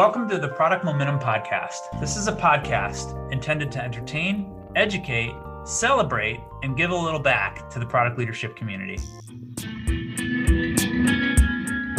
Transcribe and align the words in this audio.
Welcome 0.00 0.30
to 0.30 0.38
the 0.38 0.48
Product 0.48 0.82
Momentum 0.82 1.18
Podcast. 1.18 2.00
This 2.00 2.16
is 2.16 2.26
a 2.26 2.32
podcast 2.32 3.30
intended 3.30 3.70
to 3.72 3.84
entertain, 3.84 4.50
educate, 4.74 5.34
celebrate, 5.66 6.40
and 6.62 6.74
give 6.74 6.90
a 6.90 6.96
little 6.96 7.20
back 7.20 7.68
to 7.68 7.78
the 7.78 7.84
product 7.84 8.18
leadership 8.18 8.56
community. 8.56 8.98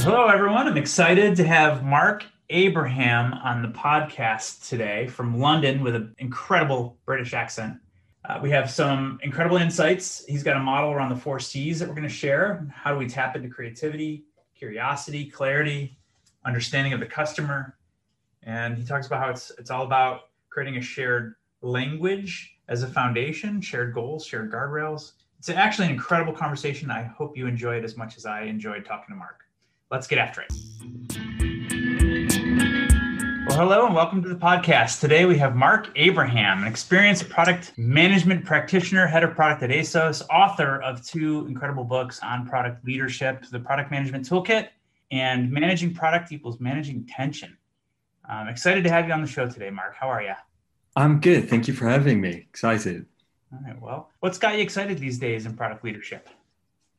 Hello, 0.02 0.30
everyone. 0.30 0.68
I'm 0.68 0.78
excited 0.78 1.36
to 1.36 1.46
have 1.46 1.84
Marc 1.84 2.26
Abraham 2.50 3.36
on 3.36 3.62
the 3.62 3.68
podcast 3.68 4.68
today 4.68 5.06
from 5.06 5.38
London 5.40 5.84
with 5.84 5.94
an 5.94 6.16
incredible 6.18 6.98
British 7.06 7.36
accent. 7.36 7.78
Uh, 8.28 8.40
we 8.42 8.50
have 8.50 8.72
some 8.72 9.20
incredible 9.22 9.58
insights. 9.58 10.26
He's 10.26 10.42
got 10.42 10.58
a 10.58 10.60
model 10.60 10.90
around 10.90 11.10
the 11.10 11.22
four 11.22 11.40
C's 11.40 11.78
that 11.78 11.88
we're 11.88 11.94
going 11.94 12.02
to 12.02 12.10
share. 12.10 12.68
How 12.74 12.94
do 12.94 12.98
we 12.98 13.06
tap 13.06 13.36
into 13.36 13.48
creativity, 13.48 14.24
curiosity, 14.56 15.30
clarity, 15.30 16.00
understanding 16.44 16.94
of 16.94 17.00
the 17.00 17.06
customer? 17.06 17.78
And 18.44 18.76
he 18.76 18.84
talks 18.84 19.06
about 19.06 19.20
how 19.24 19.30
it's 19.30 19.52
it's 19.60 19.70
all 19.70 19.84
about 19.84 20.30
creating 20.50 20.78
a 20.78 20.82
shared 20.82 21.36
language 21.62 22.56
as 22.68 22.82
a 22.82 22.88
foundation, 22.88 23.62
shared 23.62 23.94
goals, 23.94 24.26
shared 24.26 24.52
guardrails. 24.52 25.12
It's 25.38 25.50
actually 25.50 25.88
an 25.88 25.94
incredible 25.94 26.34
conversation. 26.34 26.90
I 26.90 27.04
hope 27.04 27.38
you 27.38 27.46
enjoy 27.46 27.76
it 27.78 27.84
as 27.84 27.98
much 27.98 28.18
as 28.18 28.26
I 28.26 28.44
enjoyed 28.44 28.84
talking 28.84 29.14
to 29.14 29.16
Marc. 29.16 29.42
Let's 29.92 30.08
get 30.08 30.18
after 30.18 30.42
it. 30.42 30.52
Well, 33.48 33.60
hello 33.60 33.86
and 33.86 33.94
welcome 33.94 34.24
to 34.24 34.30
the 34.30 34.36
podcast. 34.36 35.02
Today 35.02 35.26
we 35.26 35.38
have 35.38 35.56
Marc 35.56 35.90
Abraham, 35.96 36.62
an 36.62 36.68
experienced 36.68 37.30
product 37.30 37.74
management 37.78 38.44
practitioner, 38.44 39.06
head 39.06 39.24
of 39.24 39.36
product 39.36 39.62
at 39.62 39.70
ASOS, 39.70 40.24
author 40.30 40.82
of 40.82 41.06
two 41.06 41.46
incredible 41.46 41.84
books 41.84 42.20
on 42.24 42.48
product 42.48 42.84
leadership, 42.86 43.46
the 43.52 43.60
Product 43.60 43.92
Management 43.92 44.28
Toolkit, 44.28 44.70
and 45.12 45.52
Managing 45.52 45.94
Product 45.94 46.32
Equals 46.32 46.60
Managing 46.60 47.06
Tension. 47.06 47.58
I'm 48.32 48.48
excited 48.48 48.84
to 48.86 48.90
have 48.90 49.08
you 49.08 49.14
on 49.14 49.22
the 49.22 49.28
show 49.28 49.48
today, 49.48 49.70
Marc. 49.70 49.96
How 49.96 50.10
are 50.10 50.24
you? 50.24 50.34
I'm 50.96 51.20
good. 51.20 51.50
Thank 51.50 51.68
you 51.68 51.74
for 51.74 51.88
having 51.88 52.20
me. 52.20 52.48
Excited. 52.50 53.06
All 53.54 53.60
right. 53.64 53.80
Well, 53.80 54.10
what's 54.22 54.38
got 54.38 54.56
you 54.56 54.62
excited 54.62 54.98
these 54.98 55.20
days 55.20 55.46
in 55.46 55.56
product 55.56 55.84
leadership? 55.84 56.28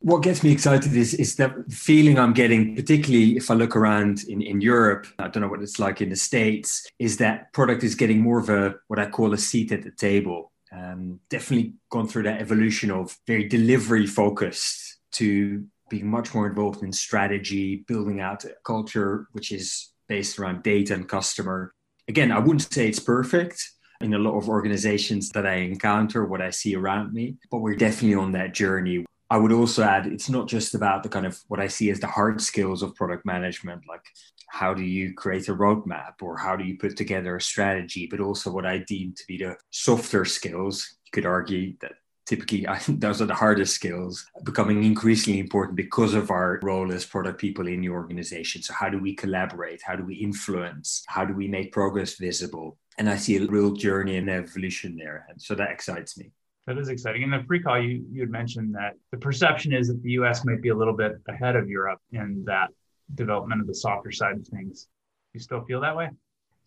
what 0.03 0.21
gets 0.21 0.43
me 0.43 0.51
excited 0.51 0.93
is 0.93 1.13
is 1.13 1.37
the 1.37 1.63
feeling 1.69 2.19
I'm 2.19 2.33
getting, 2.33 2.75
particularly 2.75 3.37
if 3.37 3.49
I 3.49 3.53
look 3.53 3.73
around 3.73 4.23
in, 4.27 4.41
in 4.41 4.59
Europe, 4.59 5.07
I 5.17 5.29
don't 5.29 5.41
know 5.41 5.47
what 5.47 5.61
it's 5.61 5.79
like 5.79 6.01
in 6.01 6.09
the 6.09 6.17
States, 6.17 6.85
is 6.99 7.17
that 7.17 7.53
product 7.53 7.83
is 7.85 7.95
getting 7.95 8.19
more 8.19 8.39
of 8.39 8.49
a 8.49 8.75
what 8.87 8.99
I 8.99 9.05
call 9.09 9.33
a 9.33 9.37
seat 9.37 9.71
at 9.71 9.83
the 9.83 9.91
table. 9.91 10.51
Um, 10.73 11.21
definitely 11.29 11.75
gone 11.89 12.07
through 12.07 12.23
that 12.23 12.41
evolution 12.41 12.91
of 12.91 13.17
very 13.25 13.47
delivery 13.47 14.05
focused 14.05 14.97
to 15.13 15.65
being 15.89 16.07
much 16.07 16.33
more 16.33 16.47
involved 16.47 16.83
in 16.83 16.91
strategy, 16.91 17.85
building 17.87 18.19
out 18.19 18.43
a 18.43 18.55
culture 18.65 19.27
which 19.31 19.53
is 19.53 19.92
based 20.15 20.37
around 20.37 20.63
data 20.63 20.93
and 20.93 21.09
customer. 21.17 21.59
Again, 22.07 22.31
I 22.31 22.39
wouldn't 22.39 22.73
say 22.73 22.87
it's 22.87 22.99
perfect 22.99 23.57
in 24.01 24.13
a 24.13 24.19
lot 24.19 24.37
of 24.37 24.49
organizations 24.49 25.29
that 25.29 25.45
I 25.47 25.55
encounter, 25.55 26.25
what 26.25 26.41
I 26.41 26.51
see 26.51 26.75
around 26.75 27.13
me, 27.13 27.25
but 27.49 27.61
we're 27.63 27.83
definitely 27.85 28.15
on 28.15 28.33
that 28.33 28.53
journey 28.53 29.05
I 29.33 29.37
would 29.37 29.51
also 29.51 29.81
add 29.81 30.05
it's 30.05 30.29
not 30.29 30.47
just 30.47 30.75
about 30.75 31.01
the 31.01 31.09
kind 31.09 31.25
of 31.25 31.39
what 31.47 31.59
I 31.59 31.67
see 31.67 31.89
as 31.89 31.99
the 31.99 32.05
hard 32.05 32.39
skills 32.39 32.83
of 32.83 32.93
product 32.93 33.25
management, 33.25 33.81
like 33.89 34.05
how 34.47 34.75
do 34.75 34.83
you 34.83 35.15
create 35.15 35.49
a 35.49 35.55
roadmap 35.55 36.21
or 36.21 36.37
how 36.37 36.55
do 36.55 36.63
you 36.63 36.77
put 36.77 36.95
together 36.95 37.35
a 37.35 37.41
strategy, 37.41 38.05
but 38.05 38.19
also 38.19 38.51
what 38.51 38.67
I 38.67 38.77
deem 38.77 39.15
to 39.15 39.23
be 39.27 39.37
the 39.39 39.55
softer 39.71 40.23
skills. 40.23 40.97
You 41.05 41.09
could 41.13 41.25
argue 41.25 41.73
that 41.81 41.93
typically 42.25 42.67
I 42.67 42.77
think 42.77 43.01
those 43.01 43.21
are 43.21 43.25
the 43.25 43.33
hardest 43.33 43.75
skills 43.75 44.25
becoming 44.43 44.83
increasingly 44.83 45.39
important 45.39 45.75
because 45.75 46.13
of 46.13 46.31
our 46.31 46.59
role 46.63 46.91
as 46.91 47.05
product 47.05 47.39
people 47.39 47.67
in 47.67 47.81
the 47.81 47.89
organization. 47.89 48.61
So 48.61 48.73
how 48.73 48.89
do 48.89 48.99
we 48.99 49.13
collaborate? 49.13 49.81
How 49.81 49.95
do 49.95 50.03
we 50.03 50.15
influence? 50.15 51.03
How 51.07 51.25
do 51.25 51.33
we 51.33 51.47
make 51.47 51.71
progress 51.71 52.15
visible? 52.15 52.77
And 52.97 53.09
I 53.09 53.17
see 53.17 53.37
a 53.37 53.45
real 53.45 53.71
journey 53.71 54.17
and 54.17 54.29
evolution 54.29 54.95
there. 54.95 55.25
And 55.29 55.41
so 55.41 55.55
that 55.55 55.71
excites 55.71 56.17
me. 56.17 56.31
That 56.67 56.77
is 56.77 56.87
exciting. 56.87 57.23
In 57.23 57.31
the 57.31 57.37
uh, 57.37 57.43
pre-call, 57.45 57.81
you 57.81 58.05
you 58.09 58.21
had 58.21 58.29
mentioned 58.29 58.73
that 58.75 58.93
the 59.11 59.17
perception 59.17 59.73
is 59.73 59.89
that 59.89 60.01
the 60.01 60.11
U.S. 60.11 60.45
might 60.45 60.61
be 60.61 60.69
a 60.69 60.75
little 60.75 60.95
bit 60.95 61.13
ahead 61.27 61.57
of 61.57 61.67
Europe 61.67 61.99
in 62.13 62.43
that 62.45 62.69
development 63.15 63.59
of 63.59 63.67
the 63.67 63.75
softer 63.75 64.11
side 64.11 64.37
of 64.37 64.47
things. 64.47 64.87
You 65.33 65.41
still 65.41 65.63
feel 65.65 65.81
that 65.81 65.95
way? 65.95 66.09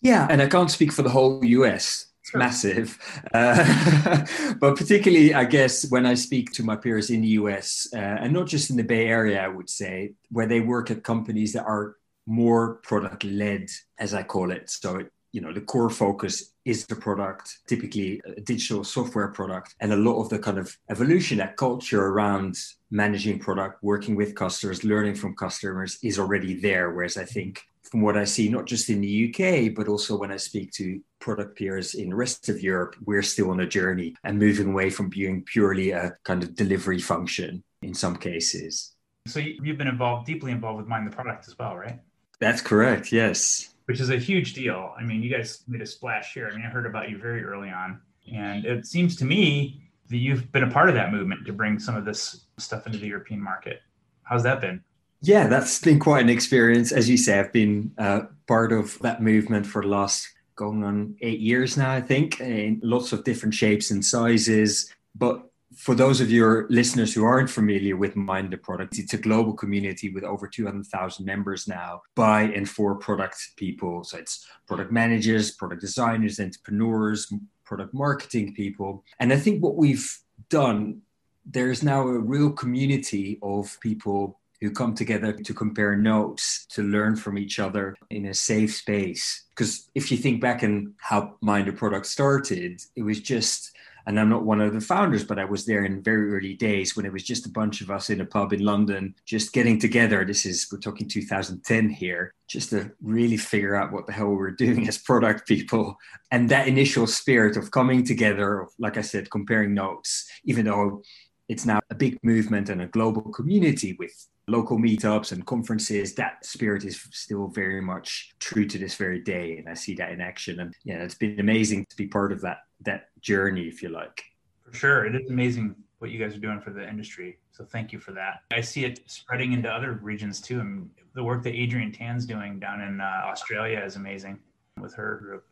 Yeah, 0.02 0.26
and 0.28 0.42
I 0.42 0.48
can't 0.48 0.70
speak 0.70 0.92
for 0.92 1.02
the 1.02 1.08
whole 1.08 1.42
U.S. 1.42 2.08
Sure. 2.28 2.40
massive, 2.40 2.98
uh, 3.32 4.24
but 4.60 4.76
particularly, 4.76 5.32
I 5.32 5.44
guess, 5.44 5.88
when 5.88 6.06
I 6.06 6.14
speak 6.14 6.50
to 6.54 6.64
my 6.64 6.74
peers 6.74 7.10
in 7.10 7.20
the 7.20 7.28
U.S. 7.40 7.86
Uh, 7.94 7.98
and 7.98 8.32
not 8.32 8.48
just 8.48 8.68
in 8.70 8.76
the 8.76 8.82
Bay 8.82 9.06
Area, 9.06 9.40
I 9.40 9.46
would 9.46 9.70
say, 9.70 10.14
where 10.30 10.46
they 10.46 10.60
work 10.60 10.90
at 10.90 11.04
companies 11.04 11.52
that 11.52 11.64
are 11.64 11.94
more 12.26 12.76
product 12.82 13.22
led, 13.22 13.68
as 13.98 14.12
I 14.12 14.24
call 14.24 14.50
it. 14.50 14.68
So 14.70 14.96
it 14.96 15.12
you 15.32 15.40
know 15.40 15.52
the 15.52 15.60
core 15.60 15.90
focus 15.90 16.52
is 16.64 16.86
the 16.86 16.96
product 16.96 17.58
typically 17.66 18.20
a 18.24 18.40
digital 18.40 18.82
software 18.82 19.28
product 19.28 19.74
and 19.80 19.92
a 19.92 19.96
lot 19.96 20.20
of 20.20 20.28
the 20.28 20.38
kind 20.38 20.58
of 20.58 20.76
evolution 20.90 21.38
that 21.38 21.56
culture 21.56 22.06
around 22.06 22.56
managing 22.90 23.38
product 23.38 23.82
working 23.82 24.16
with 24.16 24.34
customers 24.34 24.84
learning 24.84 25.14
from 25.14 25.34
customers 25.34 25.98
is 26.02 26.18
already 26.18 26.58
there. 26.60 26.90
Whereas 26.90 27.16
i 27.16 27.24
think 27.24 27.62
from 27.82 28.00
what 28.00 28.16
i 28.16 28.24
see 28.24 28.48
not 28.48 28.66
just 28.66 28.88
in 28.88 29.00
the 29.00 29.28
uk 29.28 29.74
but 29.76 29.88
also 29.88 30.18
when 30.18 30.32
i 30.32 30.36
speak 30.36 30.72
to 30.72 31.00
product 31.20 31.56
peers 31.56 31.94
in 31.94 32.10
the 32.10 32.16
rest 32.16 32.48
of 32.48 32.62
europe 32.62 32.96
we're 33.04 33.22
still 33.22 33.50
on 33.50 33.60
a 33.60 33.66
journey 33.66 34.14
and 34.24 34.38
moving 34.38 34.70
away 34.70 34.90
from 34.90 35.08
being 35.08 35.42
purely 35.42 35.90
a 35.90 36.12
kind 36.24 36.42
of 36.42 36.54
delivery 36.54 37.00
function 37.00 37.62
in 37.82 37.94
some 37.94 38.16
cases. 38.16 38.94
So 39.28 39.38
you've 39.38 39.78
been 39.78 39.88
involved 39.88 40.26
deeply 40.26 40.50
involved 40.50 40.78
with 40.78 40.86
mind 40.86 41.06
the 41.06 41.14
product 41.14 41.46
as 41.46 41.58
well 41.58 41.76
right? 41.76 42.00
That's 42.40 42.62
correct 42.62 43.12
yes 43.12 43.75
which 43.86 44.00
is 44.00 44.10
a 44.10 44.18
huge 44.18 44.54
deal. 44.54 44.92
I 44.98 45.02
mean, 45.02 45.22
you 45.22 45.30
guys 45.30 45.62
made 45.66 45.80
a 45.80 45.86
splash 45.86 46.34
here. 46.34 46.48
I 46.52 46.56
mean, 46.56 46.64
I 46.64 46.68
heard 46.68 46.86
about 46.86 47.08
you 47.08 47.18
very 47.18 47.44
early 47.44 47.70
on. 47.70 48.00
And 48.32 48.64
it 48.64 48.86
seems 48.86 49.16
to 49.16 49.24
me 49.24 49.80
that 50.10 50.16
you've 50.16 50.50
been 50.52 50.64
a 50.64 50.70
part 50.70 50.88
of 50.88 50.94
that 50.96 51.12
movement 51.12 51.46
to 51.46 51.52
bring 51.52 51.78
some 51.78 51.96
of 51.96 52.04
this 52.04 52.46
stuff 52.58 52.86
into 52.86 52.98
the 52.98 53.06
European 53.06 53.42
market. 53.42 53.82
How's 54.24 54.42
that 54.42 54.60
been? 54.60 54.82
Yeah, 55.22 55.46
that's 55.46 55.80
been 55.80 55.98
quite 55.98 56.22
an 56.22 56.28
experience. 56.28 56.92
As 56.92 57.08
you 57.08 57.16
say, 57.16 57.38
I've 57.38 57.52
been 57.52 57.92
uh, 57.96 58.22
part 58.46 58.72
of 58.72 58.98
that 59.00 59.22
movement 59.22 59.66
for 59.66 59.82
the 59.82 59.88
last 59.88 60.28
going 60.56 60.82
on 60.84 61.16
eight 61.20 61.40
years 61.40 61.76
now, 61.76 61.92
I 61.92 62.00
think, 62.00 62.40
in 62.40 62.80
lots 62.82 63.12
of 63.12 63.24
different 63.24 63.54
shapes 63.54 63.90
and 63.90 64.04
sizes. 64.04 64.92
But 65.14 65.48
for 65.76 65.94
those 65.94 66.22
of 66.22 66.30
your 66.30 66.66
listeners 66.70 67.12
who 67.12 67.24
aren't 67.24 67.50
familiar 67.50 67.96
with 67.96 68.16
Mind 68.16 68.50
the 68.50 68.56
Product, 68.56 68.98
it's 68.98 69.12
a 69.12 69.18
global 69.18 69.52
community 69.52 70.08
with 70.08 70.24
over 70.24 70.48
200,000 70.48 71.24
members 71.24 71.68
now 71.68 72.00
by 72.14 72.42
and 72.42 72.68
for 72.68 72.94
product 72.94 73.50
people. 73.56 74.02
So 74.02 74.16
it's 74.16 74.46
product 74.66 74.90
managers, 74.90 75.50
product 75.50 75.82
designers, 75.82 76.40
entrepreneurs, 76.40 77.30
product 77.64 77.92
marketing 77.92 78.54
people. 78.54 79.04
And 79.20 79.32
I 79.32 79.36
think 79.36 79.62
what 79.62 79.76
we've 79.76 80.18
done, 80.48 81.02
there's 81.44 81.82
now 81.82 82.08
a 82.08 82.18
real 82.18 82.50
community 82.50 83.38
of 83.42 83.78
people 83.80 84.40
who 84.62 84.70
come 84.70 84.94
together 84.94 85.34
to 85.34 85.52
compare 85.52 85.94
notes, 85.94 86.64
to 86.70 86.82
learn 86.82 87.16
from 87.16 87.36
each 87.36 87.58
other 87.58 87.94
in 88.08 88.24
a 88.24 88.34
safe 88.34 88.74
space. 88.74 89.44
Because 89.50 89.90
if 89.94 90.10
you 90.10 90.16
think 90.16 90.40
back 90.40 90.62
on 90.62 90.94
how 90.96 91.34
Mind 91.42 91.68
the 91.68 91.72
Product 91.72 92.06
started, 92.06 92.80
it 92.94 93.02
was 93.02 93.20
just 93.20 93.72
and 94.06 94.20
I'm 94.20 94.28
not 94.28 94.44
one 94.44 94.60
of 94.60 94.72
the 94.72 94.80
founders, 94.80 95.24
but 95.24 95.38
I 95.38 95.44
was 95.44 95.66
there 95.66 95.84
in 95.84 96.02
very 96.02 96.32
early 96.32 96.54
days 96.54 96.96
when 96.96 97.04
it 97.04 97.12
was 97.12 97.24
just 97.24 97.46
a 97.46 97.50
bunch 97.50 97.80
of 97.80 97.90
us 97.90 98.08
in 98.08 98.20
a 98.20 98.24
pub 98.24 98.52
in 98.52 98.64
London, 98.64 99.14
just 99.24 99.52
getting 99.52 99.80
together. 99.80 100.24
This 100.24 100.46
is, 100.46 100.68
we're 100.70 100.78
talking 100.78 101.08
2010 101.08 101.88
here, 101.90 102.32
just 102.48 102.70
to 102.70 102.92
really 103.02 103.36
figure 103.36 103.74
out 103.74 103.92
what 103.92 104.06
the 104.06 104.12
hell 104.12 104.28
we 104.28 104.36
we're 104.36 104.50
doing 104.52 104.86
as 104.86 104.98
product 104.98 105.48
people. 105.48 105.96
And 106.30 106.48
that 106.50 106.68
initial 106.68 107.08
spirit 107.08 107.56
of 107.56 107.72
coming 107.72 108.04
together, 108.04 108.68
like 108.78 108.96
I 108.96 109.02
said, 109.02 109.28
comparing 109.30 109.74
notes, 109.74 110.30
even 110.44 110.66
though 110.66 111.02
it's 111.48 111.66
now 111.66 111.80
a 111.90 111.94
big 111.94 112.18
movement 112.22 112.68
and 112.68 112.82
a 112.82 112.86
global 112.86 113.22
community 113.22 113.96
with 113.98 114.12
local 114.48 114.78
meetups 114.78 115.32
and 115.32 115.44
conferences, 115.46 116.14
that 116.14 116.44
spirit 116.46 116.84
is 116.84 117.08
still 117.10 117.48
very 117.48 117.80
much 117.80 118.34
true 118.38 118.66
to 118.66 118.78
this 118.78 118.94
very 118.94 119.20
day. 119.20 119.58
And 119.58 119.68
I 119.68 119.74
see 119.74 119.94
that 119.96 120.12
in 120.12 120.20
action. 120.20 120.60
And 120.60 120.74
yeah, 120.84 121.02
it's 121.02 121.16
been 121.16 121.40
amazing 121.40 121.86
to 121.90 121.96
be 121.96 122.06
part 122.06 122.32
of 122.32 122.40
that 122.42 122.58
that 122.82 123.08
journey, 123.20 123.68
if 123.68 123.82
you 123.82 123.88
like. 123.88 124.22
For 124.64 124.74
sure. 124.74 125.06
It 125.06 125.14
is 125.14 125.30
amazing 125.30 125.76
what 125.98 126.10
you 126.10 126.18
guys 126.18 126.36
are 126.36 126.40
doing 126.40 126.60
for 126.60 126.70
the 126.70 126.86
industry. 126.86 127.38
So 127.52 127.64
thank 127.64 127.92
you 127.92 127.98
for 127.98 128.12
that. 128.12 128.42
I 128.52 128.60
see 128.60 128.84
it 128.84 129.00
spreading 129.06 129.52
into 129.52 129.70
other 129.70 129.92
regions 129.92 130.40
too. 130.40 130.60
And 130.60 130.90
the 131.14 131.24
work 131.24 131.42
that 131.44 131.54
Adrienne 131.54 131.92
Tan's 131.92 132.26
doing 132.26 132.58
down 132.58 132.82
in 132.82 133.00
uh, 133.00 133.22
Australia 133.24 133.80
is 133.80 133.96
amazing 133.96 134.38
with 134.78 134.94
her 134.94 135.16
group. 135.22 135.46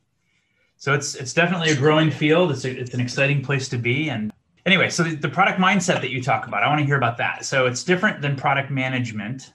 So 0.76 0.92
it's 0.92 1.14
it's 1.14 1.32
definitely 1.32 1.70
a 1.70 1.76
growing 1.76 2.10
field. 2.10 2.50
It's 2.50 2.64
a, 2.64 2.70
it's 2.70 2.94
an 2.94 3.00
exciting 3.00 3.42
place 3.42 3.68
to 3.70 3.78
be. 3.78 4.10
And 4.10 4.32
anyway, 4.66 4.90
so 4.90 5.02
the, 5.02 5.14
the 5.14 5.28
product 5.28 5.58
mindset 5.58 6.00
that 6.02 6.10
you 6.10 6.22
talk 6.22 6.46
about, 6.46 6.62
I 6.62 6.68
want 6.68 6.80
to 6.80 6.84
hear 6.84 6.96
about 6.96 7.16
that. 7.18 7.44
So 7.44 7.66
it's 7.66 7.84
different 7.84 8.20
than 8.20 8.36
product 8.36 8.70
management, 8.70 9.54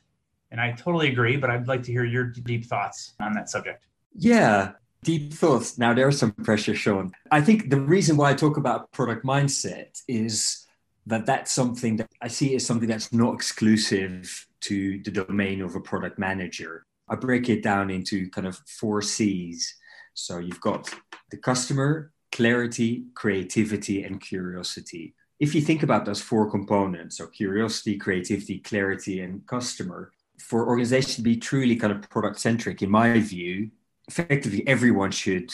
and 0.49 0.59
I 0.59 0.71
totally 0.71 1.09
agree. 1.11 1.37
But 1.37 1.51
I'd 1.51 1.67
like 1.67 1.83
to 1.83 1.91
hear 1.91 2.05
your 2.05 2.23
deep 2.23 2.65
thoughts 2.65 3.13
on 3.19 3.33
that 3.33 3.49
subject. 3.49 3.85
Yeah, 4.15 4.71
deep 5.03 5.33
thoughts. 5.33 5.77
Now 5.77 5.93
there's 5.93 6.19
some 6.19 6.31
pressure, 6.31 6.75
Sean. 6.75 7.11
I 7.31 7.41
think 7.41 7.69
the 7.69 7.79
reason 7.79 8.17
why 8.17 8.31
I 8.31 8.33
talk 8.33 8.57
about 8.57 8.91
product 8.91 9.25
mindset 9.25 10.01
is 10.07 10.65
that 11.05 11.25
that's 11.25 11.51
something 11.51 11.97
that 11.97 12.09
I 12.21 12.27
see 12.27 12.55
as 12.55 12.65
something 12.65 12.87
that's 12.87 13.11
not 13.11 13.33
exclusive 13.33 14.47
to 14.61 15.01
the 15.03 15.11
domain 15.11 15.61
of 15.61 15.75
a 15.75 15.79
product 15.79 16.19
manager. 16.19 16.85
I 17.09 17.15
break 17.15 17.49
it 17.49 17.63
down 17.63 17.89
into 17.89 18.29
kind 18.29 18.45
of 18.45 18.57
four 18.67 19.01
C's. 19.01 19.75
So 20.13 20.37
you've 20.37 20.61
got 20.61 20.93
the 21.31 21.37
customer, 21.37 22.11
clarity, 22.31 23.05
creativity, 23.15 24.03
and 24.03 24.21
curiosity. 24.21 25.15
If 25.39 25.55
you 25.55 25.61
think 25.61 25.83
about 25.83 26.05
those 26.05 26.21
four 26.21 26.51
components, 26.51 27.17
so 27.17 27.27
curiosity, 27.27 27.97
creativity, 27.97 28.59
clarity, 28.59 29.21
and 29.21 29.45
customer, 29.47 30.11
for 30.37 30.67
organizations 30.67 31.15
to 31.15 31.21
be 31.21 31.37
truly 31.37 31.75
kind 31.75 31.93
of 31.93 32.09
product 32.09 32.39
centric, 32.39 32.81
in 32.81 32.89
my 32.91 33.19
view, 33.19 33.71
effectively 34.09 34.67
everyone 34.67 35.11
should, 35.11 35.53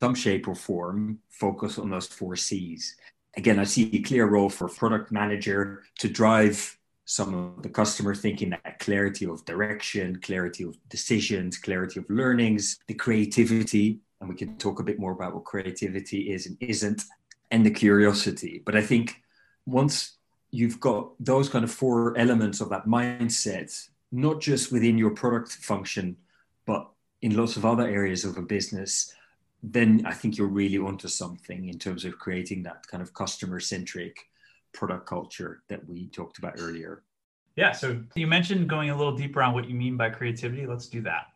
some 0.00 0.14
shape 0.14 0.48
or 0.48 0.56
form, 0.56 1.20
focus 1.28 1.78
on 1.78 1.88
those 1.88 2.08
four 2.08 2.34
C's. 2.34 2.96
Again, 3.36 3.60
I 3.60 3.64
see 3.64 3.88
a 3.94 4.02
clear 4.02 4.26
role 4.26 4.50
for 4.50 4.68
product 4.68 5.12
manager 5.12 5.84
to 6.00 6.08
drive 6.08 6.76
some 7.04 7.32
of 7.32 7.62
the 7.62 7.68
customer 7.68 8.14
thinking 8.14 8.50
that 8.50 8.80
clarity 8.80 9.26
of 9.26 9.44
direction, 9.44 10.20
clarity 10.20 10.64
of 10.64 10.76
decisions, 10.88 11.56
clarity 11.58 12.00
of 12.00 12.10
learnings, 12.10 12.80
the 12.88 12.94
creativity, 12.94 14.00
and 14.20 14.28
we 14.28 14.34
can 14.34 14.56
talk 14.56 14.80
a 14.80 14.84
bit 14.84 14.98
more 14.98 15.12
about 15.12 15.34
what 15.34 15.44
creativity 15.44 16.32
is 16.32 16.46
and 16.46 16.56
isn't, 16.60 17.04
and 17.52 17.64
the 17.64 17.70
curiosity. 17.70 18.62
But 18.64 18.76
I 18.76 18.82
think 18.82 19.22
once 19.64 20.16
you've 20.50 20.80
got 20.80 21.12
those 21.20 21.48
kind 21.48 21.64
of 21.64 21.70
four 21.70 22.16
elements 22.18 22.60
of 22.60 22.68
that 22.70 22.86
mindset, 22.86 23.88
not 24.10 24.40
just 24.40 24.72
within 24.72 24.98
your 24.98 25.10
product 25.10 25.52
function, 25.52 26.16
but 26.66 26.88
in 27.22 27.36
lots 27.36 27.56
of 27.56 27.64
other 27.64 27.86
areas 27.86 28.24
of 28.24 28.36
a 28.36 28.42
business, 28.42 29.14
then 29.62 30.02
I 30.04 30.12
think 30.12 30.36
you're 30.36 30.48
really 30.48 30.78
onto 30.78 31.08
something 31.08 31.68
in 31.68 31.78
terms 31.78 32.04
of 32.04 32.18
creating 32.18 32.64
that 32.64 32.86
kind 32.88 33.02
of 33.02 33.14
customer 33.14 33.60
centric 33.60 34.18
product 34.72 35.06
culture 35.06 35.62
that 35.68 35.88
we 35.88 36.08
talked 36.08 36.38
about 36.38 36.54
earlier. 36.58 37.02
Yeah. 37.56 37.72
So 37.72 38.02
you 38.14 38.26
mentioned 38.26 38.68
going 38.68 38.90
a 38.90 38.96
little 38.96 39.16
deeper 39.16 39.42
on 39.42 39.54
what 39.54 39.68
you 39.68 39.74
mean 39.74 39.96
by 39.96 40.10
creativity. 40.10 40.66
Let's 40.66 40.88
do 40.88 41.00
that. 41.02 41.26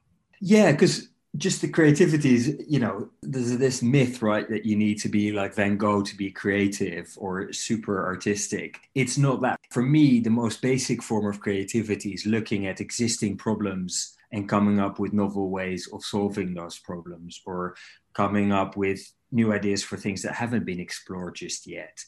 Yeah, 0.40 0.72
because 0.72 1.08
just 1.36 1.60
the 1.60 1.68
creativity 1.68 2.34
is, 2.34 2.56
you 2.66 2.80
know, 2.80 3.10
there's 3.22 3.56
this 3.58 3.82
myth, 3.82 4.22
right, 4.22 4.48
that 4.48 4.64
you 4.64 4.74
need 4.74 4.98
to 5.00 5.08
be 5.08 5.32
like 5.32 5.54
Van 5.54 5.76
Gogh 5.76 6.02
to 6.02 6.16
be 6.16 6.30
creative 6.30 7.12
or 7.18 7.52
super 7.52 8.04
artistic. 8.04 8.80
It's 8.94 9.18
not 9.18 9.42
that. 9.42 9.60
For 9.70 9.82
me, 9.82 10.20
the 10.20 10.30
most 10.30 10.62
basic 10.62 11.02
form 11.02 11.26
of 11.26 11.40
creativity 11.40 12.12
is 12.12 12.26
looking 12.26 12.66
at 12.66 12.80
existing 12.80 13.36
problems 13.36 14.15
and 14.32 14.48
coming 14.48 14.80
up 14.80 14.98
with 14.98 15.12
novel 15.12 15.50
ways 15.50 15.88
of 15.92 16.04
solving 16.04 16.54
those 16.54 16.78
problems 16.78 17.40
or 17.46 17.76
coming 18.14 18.52
up 18.52 18.76
with 18.76 19.00
new 19.30 19.52
ideas 19.52 19.82
for 19.82 19.96
things 19.96 20.22
that 20.22 20.34
haven't 20.34 20.64
been 20.64 20.80
explored 20.80 21.34
just 21.34 21.66
yet. 21.66 21.98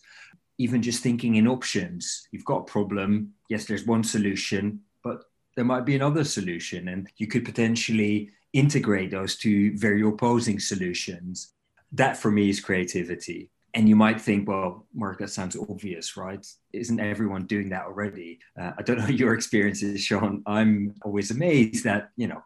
Even 0.59 0.83
just 0.83 1.03
thinking 1.03 1.37
in 1.37 1.47
options, 1.47 2.27
you've 2.33 2.45
got 2.45 2.63
a 2.63 2.65
problem. 2.65 3.33
Yes, 3.49 3.65
there's 3.65 3.87
one 3.87 4.03
solution, 4.03 4.81
but 5.05 5.25
there 5.55 5.65
might 5.65 5.85
be 5.85 5.95
another 5.95 6.25
solution, 6.25 6.89
and 6.89 7.09
you 7.17 7.27
could 7.27 7.45
potentially 7.45 8.31
integrate 8.53 9.11
those 9.11 9.37
two 9.37 9.77
very 9.77 10.03
opposing 10.03 10.59
solutions. 10.59 11.53
That 11.93 12.17
for 12.17 12.31
me 12.31 12.49
is 12.49 12.61
creativity. 12.61 13.51
And 13.79 13.89
you 13.89 13.95
might 13.95 14.21
think, 14.21 14.49
well, 14.49 14.89
Marc, 14.93 15.21
that 15.21 15.31
sounds 15.31 15.57
obvious, 15.57 16.17
right? 16.17 16.45
Isn't 16.73 16.99
everyone 16.99 17.47
doing 17.47 17.69
that 17.69 17.85
already? 17.85 18.41
Uh, 18.61 18.73
I 18.77 18.83
don't 18.83 18.99
know 19.03 19.07
your 19.07 19.35
experiences, 19.35 20.01
Sean. 20.01 20.43
I'm 20.47 20.97
always 21.03 21.31
amazed 21.31 21.85
that, 21.85 22.11
you 22.17 22.27
know, 22.27 22.43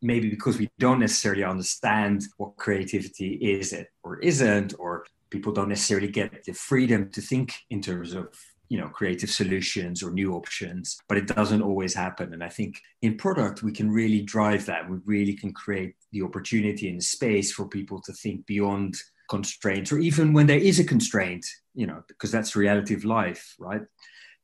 maybe 0.00 0.30
because 0.30 0.58
we 0.58 0.70
don't 0.78 1.00
necessarily 1.00 1.44
understand 1.44 2.24
what 2.38 2.56
creativity 2.56 3.34
is 3.34 3.74
or 4.02 4.20
isn't, 4.20 4.72
or 4.78 5.04
people 5.28 5.52
don't 5.52 5.68
necessarily 5.68 6.08
get 6.08 6.44
the 6.44 6.54
freedom 6.54 7.10
to 7.10 7.20
think 7.20 7.52
in 7.68 7.82
terms 7.82 8.14
of 8.14 8.28
you 8.70 8.78
know 8.78 8.88
creative 8.88 9.30
solutions 9.30 10.00
or 10.00 10.12
new 10.12 10.32
options 10.32 10.96
but 11.08 11.18
it 11.18 11.26
doesn't 11.26 11.60
always 11.60 11.92
happen 11.92 12.32
and 12.32 12.44
i 12.44 12.48
think 12.48 12.80
in 13.02 13.16
product 13.16 13.64
we 13.64 13.72
can 13.72 13.90
really 13.90 14.22
drive 14.22 14.64
that 14.64 14.88
we 14.88 14.98
really 15.04 15.34
can 15.34 15.52
create 15.52 15.96
the 16.12 16.22
opportunity 16.22 16.88
and 16.88 17.02
space 17.02 17.50
for 17.50 17.66
people 17.66 18.00
to 18.00 18.12
think 18.12 18.46
beyond 18.46 18.94
constraints 19.30 19.92
or 19.92 19.98
even 19.98 20.32
when 20.32 20.48
there 20.48 20.58
is 20.58 20.80
a 20.80 20.84
constraint 20.84 21.46
you 21.72 21.86
know 21.86 22.02
because 22.08 22.32
that's 22.32 22.52
the 22.52 22.58
reality 22.58 22.94
of 22.94 23.04
life 23.04 23.54
right? 23.58 23.82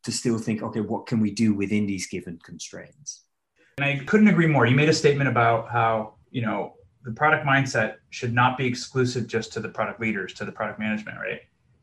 To 0.04 0.12
still 0.12 0.38
think 0.38 0.62
okay 0.62 0.80
what 0.80 1.06
can 1.06 1.18
we 1.20 1.32
do 1.32 1.52
within 1.52 1.86
these 1.86 2.06
given 2.06 2.38
constraints? 2.42 3.24
And 3.78 3.84
i 3.84 4.04
couldn't 4.06 4.28
agree 4.28 4.46
more. 4.46 4.64
You 4.64 4.76
made 4.76 4.88
a 4.88 4.94
statement 4.94 5.28
about 5.28 5.68
how 5.68 6.14
you 6.30 6.40
know 6.40 6.74
the 7.02 7.12
product 7.12 7.44
mindset 7.44 7.96
should 8.10 8.32
not 8.32 8.56
be 8.56 8.66
exclusive 8.66 9.26
just 9.26 9.52
to 9.54 9.60
the 9.60 9.68
product 9.68 10.00
leaders 10.00 10.32
to 10.34 10.44
the 10.44 10.52
product 10.52 10.78
management 10.78 11.18
right? 11.18 11.40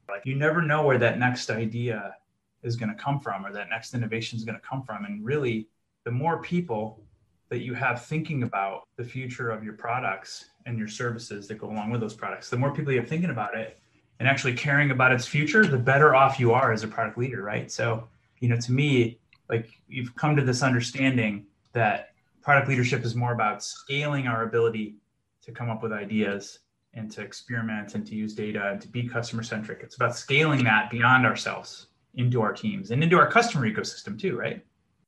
Like 0.09 0.25
you 0.25 0.35
never 0.35 0.61
know 0.61 0.83
where 0.83 0.97
that 0.97 1.19
next 1.19 1.50
idea 1.50 2.15
is 2.63 2.77
going 2.77 2.94
to 2.95 3.03
come 3.05 3.19
from 3.19 3.45
or 3.45 3.51
that 3.51 3.67
next 3.69 3.94
innovation 3.94 4.38
is 4.39 4.45
going 4.45 4.59
to 4.59 4.65
come 4.65 4.81
from. 4.83 5.03
And 5.03 5.25
really 5.25 5.67
the 6.05 6.11
more 6.11 6.41
people 6.41 7.03
that 7.50 7.59
you 7.59 7.73
have 7.73 8.05
thinking 8.05 8.44
about 8.44 8.88
the 8.95 9.03
future 9.03 9.50
of 9.51 9.63
your 9.63 9.73
products 9.73 10.45
and 10.65 10.77
your 10.77 10.88
services 10.88 11.48
that 11.48 11.56
go 11.56 11.69
along 11.69 11.92
with 11.92 12.01
those 12.01 12.13
products. 12.13 12.50
The 12.50 12.57
more 12.57 12.74
people 12.74 12.94
you 12.94 13.00
have 13.00 13.10
thinking 13.10 13.30
about 13.30 13.56
it 13.56 13.80
and 14.19 14.27
actually 14.27 14.54
caring 14.54 14.92
about 14.92 15.12
its 15.12 15.25
future 15.25 15.65
the 15.65 15.77
better 15.77 16.15
off 16.15 16.39
you 16.39 16.54
are 16.54 16.71
as 16.71 16.83
a 16.83 16.88
product 16.88 17.18
leader 17.18 17.42
right? 17.44 17.71
So 17.71 18.07
you 18.39 18.50
know 18.50 18.57
to 18.57 18.71
me 18.71 19.19
like 19.50 19.69
you've 19.88 20.15
come 20.15 20.36
to 20.36 20.44
this 20.44 20.63
understanding 20.63 21.45
that 21.74 22.13
product 22.42 22.68
leadership 22.68 23.04
is 23.04 23.15
more 23.15 23.33
about 23.33 23.63
scaling 23.63 24.27
our 24.27 24.44
ability 24.44 24.95
to 25.42 25.51
come 25.51 25.69
up 25.69 25.83
with 25.83 25.92
ideas 25.92 26.60
and 26.94 27.12
to 27.12 27.21
experiment 27.21 27.95
and 27.95 28.06
to 28.06 28.15
use 28.15 28.33
data 28.36 28.69
and 28.71 28.81
to 28.81 28.88
be 28.88 29.07
customer 29.07 29.44
centric 29.44 29.81
it's 29.81 29.95
about 29.95 30.15
scaling 30.15 30.63
that 30.63 30.89
beyond 30.89 31.25
ourselves 31.25 31.88
into 32.15 32.42
our 32.42 32.54
teams 32.54 32.92
and 32.92 33.04
into 33.04 33.18
our 33.18 33.30
customer 33.30 33.69
ecosystem 33.69 34.19
too, 34.19 34.38
right? 34.38 34.63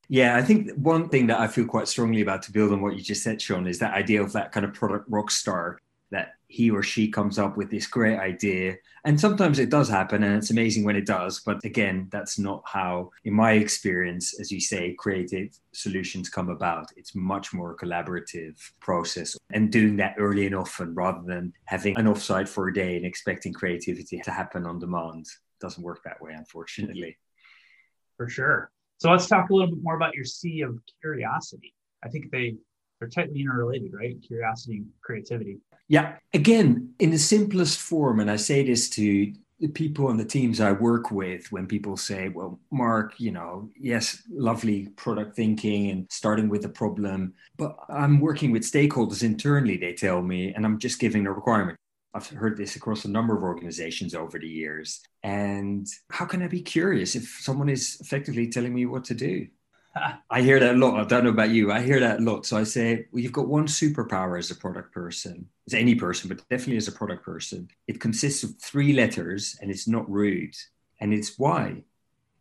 Yeah, 0.08 0.36
I 0.38 0.42
think 0.42 0.72
one 0.76 1.10
thing 1.10 1.28
that 1.28 1.40
I 1.40 1.48
feel 1.48 1.66
quite 1.66 1.88
strongly 1.88 2.22
about 2.22 2.44
to 2.44 2.52
build 2.52 2.72
on 2.72 2.82
what 2.82 2.96
you 2.96 3.02
just 3.02 3.24
said, 3.24 3.42
Sean, 3.42 3.68
is 3.68 3.80
that 3.80 3.94
idea 3.94 4.22
of 4.22 4.34
that 4.34 4.52
kind 4.52 4.66
of 4.66 4.74
product 4.74 5.06
rock 5.10 5.32
star 5.32 5.80
that 6.12 6.34
he 6.48 6.70
or 6.70 6.84
she 6.84 7.10
comes 7.10 7.40
up 7.40 7.58
with 7.58 7.72
this 7.72 7.88
great 7.88 8.20
idea. 8.20 8.76
And 9.04 9.20
sometimes 9.20 9.60
it 9.60 9.70
does 9.70 9.90
happen 9.90 10.24
and 10.24 10.36
it's 10.36 10.52
amazing 10.52 10.84
when 10.84 10.96
it 10.96 11.06
does. 11.06 11.42
But 11.42 11.64
again, 11.66 12.08
that's 12.12 12.38
not 12.38 12.62
how, 12.66 13.12
in 13.24 13.34
my 13.34 13.54
experience, 13.54 14.40
as 14.40 14.52
you 14.52 14.62
say, 14.62 14.94
creative 14.98 15.58
solutions 15.74 16.30
come 16.30 16.50
about. 16.50 16.88
It's 16.96 17.16
much 17.16 17.54
more 17.54 17.72
a 17.72 17.78
collaborative 17.78 18.58
process 18.80 19.36
and 19.52 19.72
doing 19.72 19.98
that 19.98 20.16
early 20.18 20.46
and 20.46 20.56
often 20.56 20.94
rather 20.94 21.24
than 21.26 21.54
having 21.66 21.98
an 21.98 22.06
offsite 22.06 22.48
for 22.48 22.68
a 22.68 22.74
day 22.74 22.96
and 22.96 23.06
expecting 23.06 23.54
creativity 23.54 24.20
to 24.20 24.32
happen 24.32 24.66
on 24.66 24.80
demand 24.80 25.26
doesn't 25.60 25.84
work 25.84 26.02
that 26.04 26.22
way, 26.22 26.34
unfortunately. 26.34 27.18
For 28.18 28.30
sure. 28.30 28.72
So 29.06 29.12
let's 29.12 29.28
talk 29.28 29.52
a 29.52 29.54
little 29.54 29.70
bit 29.70 29.84
more 29.84 29.96
about 29.96 30.16
your 30.16 30.26
C 30.26 30.62
of 30.62 30.80
curiosity. 31.00 31.76
I 32.04 32.10
think 32.10 32.32
they 32.32 32.56
they're 33.00 33.08
tightly 33.08 33.40
interrelated, 33.40 33.92
right? 33.94 34.16
Curiosity 34.26 34.78
and 34.78 34.88
creativity. 35.04 35.60
Yeah. 35.88 36.16
Again, 36.34 36.96
in 36.98 37.12
the 37.12 37.20
simplest 37.20 37.80
form, 37.80 38.20
and 38.20 38.32
I 38.32 38.38
say 38.38 38.66
this 38.66 38.90
to 38.92 39.32
the 39.60 39.68
people 39.68 40.10
and 40.10 40.20
the 40.20 40.26
teams 40.26 40.60
I 40.60 40.72
work 40.72 41.12
with 41.12 41.52
when 41.52 41.68
people 41.68 41.98
say, 41.98 42.30
well, 42.30 42.60
Marc, 42.72 43.20
you 43.20 43.30
know, 43.30 43.70
yes, 43.80 44.24
lovely 44.32 44.88
product 44.96 45.36
thinking 45.36 45.92
and 45.92 46.08
starting 46.10 46.50
with 46.50 46.66
a 46.66 46.70
problem, 46.70 47.36
but 47.58 47.78
I'm 47.90 48.20
working 48.20 48.52
with 48.52 48.64
stakeholders 48.64 49.22
internally, 49.22 49.78
they 49.78 49.94
tell 49.94 50.24
me, 50.24 50.52
and 50.52 50.66
I'm 50.66 50.80
just 50.80 51.00
giving 51.00 51.28
a 51.28 51.32
requirement. 51.32 51.78
I've 52.16 52.30
heard 52.30 52.56
this 52.56 52.78
across 52.78 53.04
a 53.04 53.10
number 53.10 53.36
of 53.36 53.44
organizations 53.44 54.16
over 54.16 54.40
the 54.40 54.48
years. 54.48 55.02
And 55.22 55.86
how 56.10 56.24
can 56.24 56.42
I 56.42 56.48
be 56.48 56.62
curious 56.62 57.14
if 57.16 57.40
someone 57.42 57.68
is 57.68 57.98
effectively 58.00 58.48
telling 58.48 58.74
me 58.74 58.86
what 58.86 59.04
to 59.06 59.14
do? 59.14 59.48
I 60.30 60.42
hear 60.42 60.60
that 60.62 60.76
a 60.76 60.78
lot. 60.78 61.00
I 61.00 61.04
don't 61.04 61.26
know 61.26 61.30
about 61.32 61.50
you. 61.50 61.74
I 61.74 61.82
hear 61.82 62.00
that 62.00 62.20
a 62.20 62.24
lot. 62.24 62.46
So 62.46 62.58
I 62.58 62.64
say, 62.64 63.08
well, 63.12 63.22
you've 63.22 63.34
got 63.34 63.50
one 63.50 63.68
superpower 63.68 64.40
as 64.40 64.50
a 64.50 64.56
product 64.56 64.94
person, 64.94 65.48
as 65.68 65.74
any 65.74 65.94
person, 65.94 66.30
but 66.30 66.48
definitely 66.50 66.78
as 66.78 66.88
a 66.88 66.94
product 66.94 67.26
person. 67.26 67.68
It 67.88 68.00
consists 68.00 68.44
of 68.44 68.58
three 68.62 68.94
letters 68.94 69.58
and 69.62 69.70
it's 69.70 69.88
not 69.88 70.10
rude. 70.10 70.56
And 71.02 71.14
it's 71.14 71.38
why. 71.38 71.84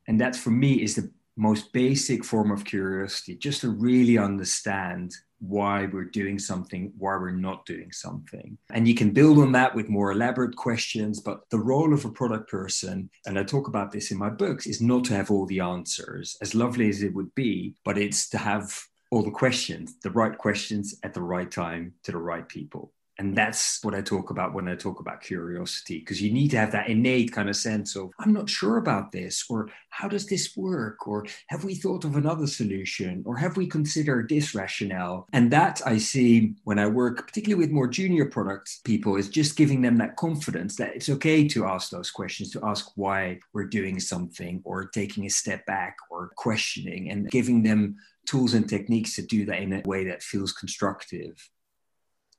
And 0.06 0.20
that 0.20 0.36
for 0.36 0.50
me 0.50 0.82
is 0.82 0.94
the 0.94 1.10
most 1.36 1.72
basic 1.72 2.24
form 2.24 2.52
of 2.52 2.64
curiosity, 2.64 3.34
just 3.34 3.62
to 3.62 3.70
really 3.70 4.18
understand 4.18 5.12
why 5.48 5.86
we're 5.86 6.04
doing 6.04 6.38
something, 6.38 6.92
why 6.98 7.16
we're 7.16 7.30
not 7.30 7.66
doing 7.66 7.92
something. 7.92 8.56
And 8.72 8.88
you 8.88 8.94
can 8.94 9.10
build 9.10 9.38
on 9.38 9.52
that 9.52 9.74
with 9.74 9.88
more 9.88 10.12
elaborate 10.12 10.56
questions. 10.56 11.20
But 11.20 11.48
the 11.50 11.58
role 11.58 11.92
of 11.92 12.04
a 12.04 12.10
product 12.10 12.50
person, 12.50 13.10
and 13.26 13.38
I 13.38 13.44
talk 13.44 13.68
about 13.68 13.92
this 13.92 14.10
in 14.10 14.18
my 14.18 14.30
books, 14.30 14.66
is 14.66 14.80
not 14.80 15.04
to 15.04 15.14
have 15.14 15.30
all 15.30 15.46
the 15.46 15.60
answers, 15.60 16.36
as 16.40 16.54
lovely 16.54 16.88
as 16.88 17.02
it 17.02 17.14
would 17.14 17.34
be, 17.34 17.74
but 17.84 17.98
it's 17.98 18.28
to 18.30 18.38
have 18.38 18.72
all 19.10 19.22
the 19.22 19.30
questions, 19.30 19.94
the 20.02 20.10
right 20.10 20.36
questions 20.36 20.96
at 21.02 21.14
the 21.14 21.22
right 21.22 21.50
time 21.50 21.94
to 22.02 22.12
the 22.12 22.18
right 22.18 22.48
people 22.48 22.92
and 23.18 23.36
that's 23.36 23.82
what 23.84 23.94
I 23.94 24.00
talk 24.00 24.30
about 24.30 24.54
when 24.54 24.68
I 24.68 24.74
talk 24.74 25.00
about 25.00 25.20
curiosity, 25.20 26.00
because 26.00 26.20
you 26.20 26.32
need 26.32 26.50
to 26.50 26.58
have 26.58 26.72
that 26.72 26.88
innate 26.88 27.32
kind 27.32 27.48
of 27.48 27.56
sense 27.56 27.94
of, 27.96 28.10
I'm 28.18 28.32
not 28.32 28.50
sure 28.50 28.78
about 28.78 29.12
this, 29.12 29.44
or 29.48 29.68
how 29.90 30.08
does 30.08 30.26
this 30.26 30.56
work, 30.56 31.06
or 31.06 31.24
have 31.48 31.64
we 31.64 31.74
thought 31.74 32.04
of 32.04 32.16
another 32.16 32.46
solution, 32.46 33.22
or 33.24 33.36
have 33.36 33.56
we 33.56 33.66
considered 33.66 34.28
this 34.28 34.54
rationale? 34.54 35.28
And 35.32 35.50
that 35.52 35.80
I 35.86 35.98
see 35.98 36.54
when 36.64 36.78
I 36.78 36.86
work, 36.86 37.26
particularly 37.28 37.64
with 37.64 37.72
more 37.72 37.88
junior 37.88 38.26
product 38.26 38.82
people, 38.84 39.16
is 39.16 39.28
just 39.28 39.56
giving 39.56 39.82
them 39.82 39.96
that 39.98 40.16
confidence 40.16 40.76
that 40.76 40.94
it's 40.96 41.08
okay 41.08 41.46
to 41.48 41.66
ask 41.66 41.90
those 41.90 42.10
questions, 42.10 42.50
to 42.50 42.64
ask 42.64 42.90
why 42.96 43.38
we're 43.52 43.68
doing 43.68 44.00
something, 44.00 44.60
or 44.64 44.86
taking 44.86 45.26
a 45.26 45.30
step 45.30 45.64
back, 45.66 45.96
or 46.10 46.30
questioning, 46.36 47.10
and 47.10 47.30
giving 47.30 47.62
them 47.62 47.96
tools 48.26 48.54
and 48.54 48.68
techniques 48.68 49.14
to 49.14 49.22
do 49.22 49.44
that 49.44 49.60
in 49.60 49.72
a 49.72 49.82
way 49.84 50.04
that 50.04 50.22
feels 50.22 50.52
constructive. 50.52 51.50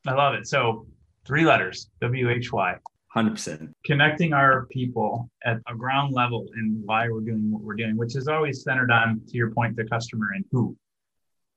I 0.08 0.14
love 0.14 0.34
it. 0.36 0.48
So 0.48 0.88
three 1.26 1.46
letters, 1.46 1.90
W 2.02 2.30
H 2.30 2.52
Y. 2.52 2.76
100%. 3.16 3.72
Connecting 3.86 4.34
our 4.34 4.66
people 4.66 5.30
at 5.46 5.58
a 5.70 5.74
ground 5.76 6.14
level 6.14 6.48
in 6.58 6.82
why 6.84 7.08
we're 7.08 7.22
doing 7.22 7.50
what 7.50 7.62
we're 7.62 7.76
doing, 7.76 7.96
which 7.96 8.16
is 8.16 8.28
always 8.28 8.62
centered 8.62 8.92
on, 8.92 9.22
to 9.26 9.38
your 9.38 9.52
point, 9.52 9.76
the 9.78 9.86
customer 9.86 10.32
and 10.36 10.44
who. 10.52 10.76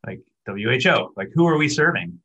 Like 0.07 0.21
WHO, 0.47 1.13
like 1.17 1.31
who 1.35 1.49
are 1.49 1.59
we 1.59 1.69
serving? 1.69 2.21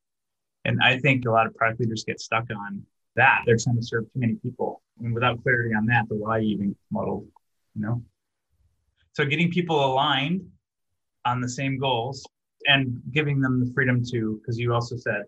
And 0.66 0.80
I 0.84 1.00
think 1.00 1.26
a 1.26 1.32
lot 1.32 1.48
of 1.48 1.56
product 1.56 1.80
leaders 1.80 2.04
get 2.04 2.22
stuck 2.22 2.46
on 2.56 2.86
that. 3.16 3.42
They're 3.46 3.58
trying 3.58 3.78
to 3.78 3.84
serve 3.84 4.04
too 4.14 4.20
many 4.20 4.36
people. 4.36 4.84
And 5.00 5.16
without 5.16 5.42
clarity 5.42 5.74
on 5.74 5.88
that, 5.88 6.08
the 6.10 6.16
why 6.16 6.42
even 6.42 6.76
model, 6.92 7.26
you 7.76 7.82
know? 7.82 8.04
So 9.14 9.26
getting 9.26 9.50
people 9.50 9.84
aligned 9.84 10.48
on 11.26 11.42
the 11.42 11.50
same 11.50 11.80
goals 11.80 12.24
and 12.68 13.02
giving 13.12 13.42
them 13.42 13.60
the 13.60 13.72
freedom 13.74 14.04
to, 14.12 14.40
because 14.40 14.60
you 14.60 14.74
also 14.74 14.96
said 14.96 15.24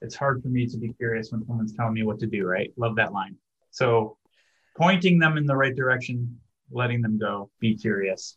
it's 0.00 0.14
hard 0.14 0.42
for 0.42 0.48
me 0.48 0.66
to 0.66 0.76
be 0.78 0.92
curious 0.94 1.30
when 1.30 1.44
someone's 1.46 1.74
telling 1.74 1.94
me 1.94 2.02
what 2.02 2.18
to 2.20 2.26
do, 2.26 2.46
right? 2.46 2.72
Love 2.76 2.96
that 2.96 3.12
line. 3.12 3.36
So 3.70 4.16
pointing 4.76 5.18
them 5.18 5.36
in 5.36 5.46
the 5.46 5.56
right 5.56 5.74
direction, 5.74 6.38
letting 6.70 7.02
them 7.02 7.18
go, 7.18 7.50
be 7.60 7.76
curious. 7.76 8.36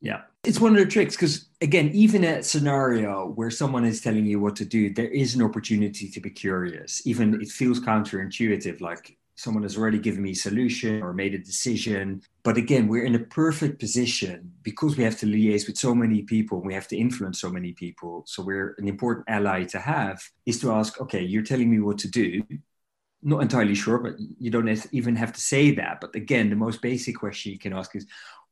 Yeah. 0.00 0.22
It's 0.44 0.60
one 0.60 0.72
of 0.72 0.78
the 0.78 0.90
tricks 0.90 1.16
because, 1.16 1.48
again, 1.60 1.90
even 1.94 2.22
a 2.24 2.42
scenario 2.42 3.26
where 3.26 3.50
someone 3.50 3.84
is 3.84 4.00
telling 4.00 4.26
you 4.26 4.38
what 4.38 4.56
to 4.56 4.64
do, 4.64 4.92
there 4.92 5.08
is 5.08 5.34
an 5.34 5.42
opportunity 5.42 6.08
to 6.10 6.20
be 6.20 6.30
curious. 6.30 7.06
Even 7.06 7.40
it 7.40 7.48
feels 7.48 7.80
counterintuitive, 7.80 8.80
like 8.80 9.16
someone 9.36 9.62
has 9.62 9.76
already 9.76 9.98
given 9.98 10.22
me 10.22 10.32
a 10.32 10.34
solution 10.34 11.02
or 11.02 11.12
made 11.12 11.34
a 11.34 11.38
decision. 11.38 12.22
But 12.42 12.56
again, 12.56 12.88
we're 12.88 13.04
in 13.04 13.14
a 13.14 13.20
perfect 13.20 13.78
position 13.78 14.50
because 14.62 14.96
we 14.96 15.04
have 15.04 15.18
to 15.18 15.26
liaise 15.26 15.66
with 15.66 15.76
so 15.76 15.94
many 15.94 16.22
people, 16.22 16.62
we 16.62 16.74
have 16.74 16.88
to 16.88 16.96
influence 16.96 17.40
so 17.40 17.50
many 17.50 17.72
people. 17.72 18.24
So 18.26 18.42
we're 18.42 18.74
an 18.78 18.88
important 18.88 19.26
ally 19.28 19.64
to 19.64 19.78
have 19.78 20.22
is 20.46 20.58
to 20.60 20.72
ask, 20.72 21.00
okay, 21.02 21.22
you're 21.22 21.42
telling 21.42 21.70
me 21.70 21.80
what 21.80 21.98
to 21.98 22.08
do. 22.08 22.42
Not 23.22 23.42
entirely 23.42 23.74
sure, 23.74 23.98
but 23.98 24.14
you 24.18 24.50
don't 24.50 24.68
even 24.92 25.16
have 25.16 25.32
to 25.34 25.40
say 25.40 25.70
that. 25.72 26.00
But 26.00 26.14
again, 26.14 26.48
the 26.48 26.56
most 26.56 26.80
basic 26.80 27.16
question 27.16 27.52
you 27.52 27.58
can 27.58 27.72
ask 27.72 27.94
is, 27.94 28.06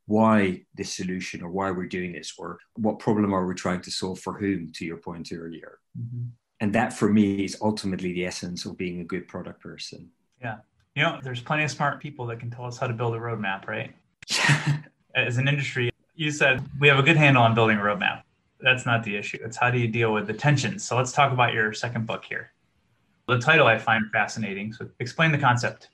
why 0.07 0.61
this 0.75 0.93
solution 0.93 1.43
or 1.43 1.49
why 1.49 1.71
we're 1.71 1.87
doing 1.87 2.13
this 2.13 2.35
or 2.37 2.59
what 2.75 2.99
problem 2.99 3.33
are 3.33 3.47
we 3.47 3.55
trying 3.55 3.81
to 3.81 3.91
solve 3.91 4.21
for 4.21 4.39
whom 4.39 4.71
to 4.71 4.85
your 4.85 4.99
point 4.99 5.31
earlier 5.33 5.79
mm-hmm. 5.99 6.27
and 6.61 6.75
that 6.75 6.93
for 6.93 7.09
me 7.11 7.43
is 7.43 7.57
ultimately 7.63 8.13
the 8.13 8.27
essence 8.27 8.67
of 8.67 8.77
being 8.77 9.01
a 9.01 9.05
good 9.05 9.27
product 9.29 9.63
person 9.63 10.11
yeah 10.43 10.57
you 10.95 11.03
know, 11.03 11.19
there's 11.23 11.41
plenty 11.41 11.65
of 11.65 11.71
smart 11.71 12.01
people 12.01 12.27
that 12.27 12.39
can 12.39 12.51
tell 12.51 12.65
us 12.65 12.79
how 12.79 12.87
to 12.87 12.93
build 12.93 13.15
a 13.15 13.19
roadmap, 13.19 13.67
right? 13.67 13.95
As 15.15 15.39
an 15.39 15.49
industry, 15.49 15.91
you 16.15 16.31
said 16.31 16.63
we 16.79 16.89
have 16.89 16.99
a 16.99 17.03
good 17.03 17.17
handle 17.17 17.43
on 17.43 17.55
building 17.55 17.79
a 17.79 17.81
roadmap. 17.81 18.23
That's 18.61 18.87
not 18.87 19.03
the 19.03 19.17
issue. 19.17 19.39
It's 19.45 19.57
how 19.57 19.71
do 19.71 19.79
you 19.79 19.89
deal 19.89 20.13
with 20.13 20.27
the 20.27 20.33
tensions. 20.33 20.85
So 20.85 20.97
let's 20.97 21.13
talk 21.13 21.33
about 21.33 21.53
your 21.53 21.73
second 21.73 22.07
book 22.07 22.25
here. 22.25 22.51
The 23.27 23.39
title 23.39 23.67
I 23.67 23.79
find 23.79 24.11
fascinating. 24.13 24.73
So 24.73 24.89
explain 25.01 25.33
the 25.33 25.39
concept. 25.39 25.89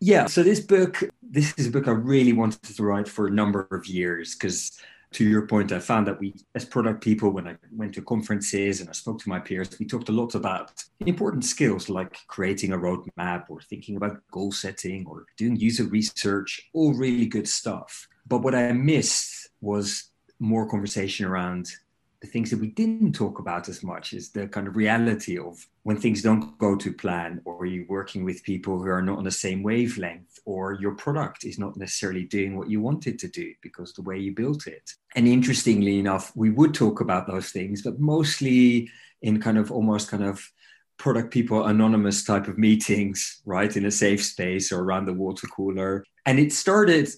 Yeah. 0.00 0.26
So 0.26 0.42
this 0.42 0.60
book, 0.60 1.02
this 1.22 1.54
is 1.56 1.66
a 1.66 1.70
book 1.70 1.88
I 1.88 1.92
really 1.92 2.32
wanted 2.32 2.62
to 2.62 2.82
write 2.82 3.08
for 3.08 3.26
a 3.26 3.30
number 3.30 3.66
of 3.70 3.86
years 3.86 4.34
because 4.34 4.78
to 5.14 5.24
your 5.24 5.46
point, 5.46 5.70
I 5.70 5.78
found 5.78 6.06
that 6.08 6.18
we, 6.18 6.34
as 6.54 6.64
product 6.64 7.02
people, 7.02 7.30
when 7.30 7.46
I 7.46 7.56
went 7.72 7.94
to 7.94 8.02
conferences 8.02 8.80
and 8.80 8.90
I 8.90 8.92
spoke 8.92 9.20
to 9.20 9.28
my 9.28 9.38
peers, 9.38 9.78
we 9.78 9.86
talked 9.86 10.08
a 10.08 10.12
lot 10.12 10.34
about 10.34 10.72
important 11.00 11.44
skills 11.44 11.88
like 11.88 12.16
creating 12.26 12.72
a 12.72 12.78
roadmap 12.78 13.44
or 13.48 13.60
thinking 13.60 13.96
about 13.96 14.18
goal 14.32 14.50
setting 14.50 15.06
or 15.06 15.24
doing 15.36 15.56
user 15.56 15.84
research, 15.84 16.60
all 16.72 16.94
really 16.94 17.26
good 17.26 17.48
stuff. 17.48 18.08
But 18.26 18.42
what 18.42 18.54
I 18.54 18.72
missed 18.72 19.50
was 19.60 20.10
more 20.40 20.68
conversation 20.68 21.26
around 21.26 21.68
the 22.24 22.30
things 22.30 22.48
that 22.48 22.58
we 22.58 22.68
didn't 22.68 23.12
talk 23.12 23.38
about 23.38 23.68
as 23.68 23.82
much 23.82 24.14
is 24.14 24.30
the 24.30 24.48
kind 24.48 24.66
of 24.66 24.76
reality 24.76 25.38
of 25.38 25.66
when 25.82 25.98
things 25.98 26.22
don't 26.22 26.56
go 26.56 26.74
to 26.74 26.90
plan 26.90 27.38
or 27.44 27.66
you're 27.66 27.86
working 27.86 28.24
with 28.24 28.42
people 28.42 28.78
who 28.78 28.88
are 28.88 29.02
not 29.02 29.18
on 29.18 29.24
the 29.24 29.30
same 29.30 29.62
wavelength 29.62 30.38
or 30.46 30.72
your 30.72 30.94
product 30.94 31.44
is 31.44 31.58
not 31.58 31.76
necessarily 31.76 32.24
doing 32.24 32.56
what 32.56 32.70
you 32.70 32.80
want 32.80 33.06
it 33.06 33.18
to 33.18 33.28
do 33.28 33.52
because 33.60 33.92
the 33.92 34.00
way 34.00 34.18
you 34.18 34.34
built 34.34 34.66
it. 34.66 34.90
And 35.14 35.28
interestingly 35.28 35.98
enough 35.98 36.32
we 36.34 36.48
would 36.48 36.72
talk 36.72 37.02
about 37.02 37.26
those 37.26 37.50
things 37.50 37.82
but 37.82 38.00
mostly 38.00 38.88
in 39.20 39.38
kind 39.38 39.58
of 39.58 39.70
almost 39.70 40.08
kind 40.08 40.24
of 40.24 40.50
product 40.96 41.30
people 41.30 41.66
anonymous 41.66 42.24
type 42.24 42.48
of 42.48 42.56
meetings 42.56 43.42
right 43.44 43.76
in 43.76 43.84
a 43.84 43.90
safe 43.90 44.24
space 44.24 44.72
or 44.72 44.80
around 44.80 45.04
the 45.04 45.12
water 45.12 45.46
cooler. 45.48 46.06
And 46.24 46.38
it 46.38 46.54
started 46.54 47.10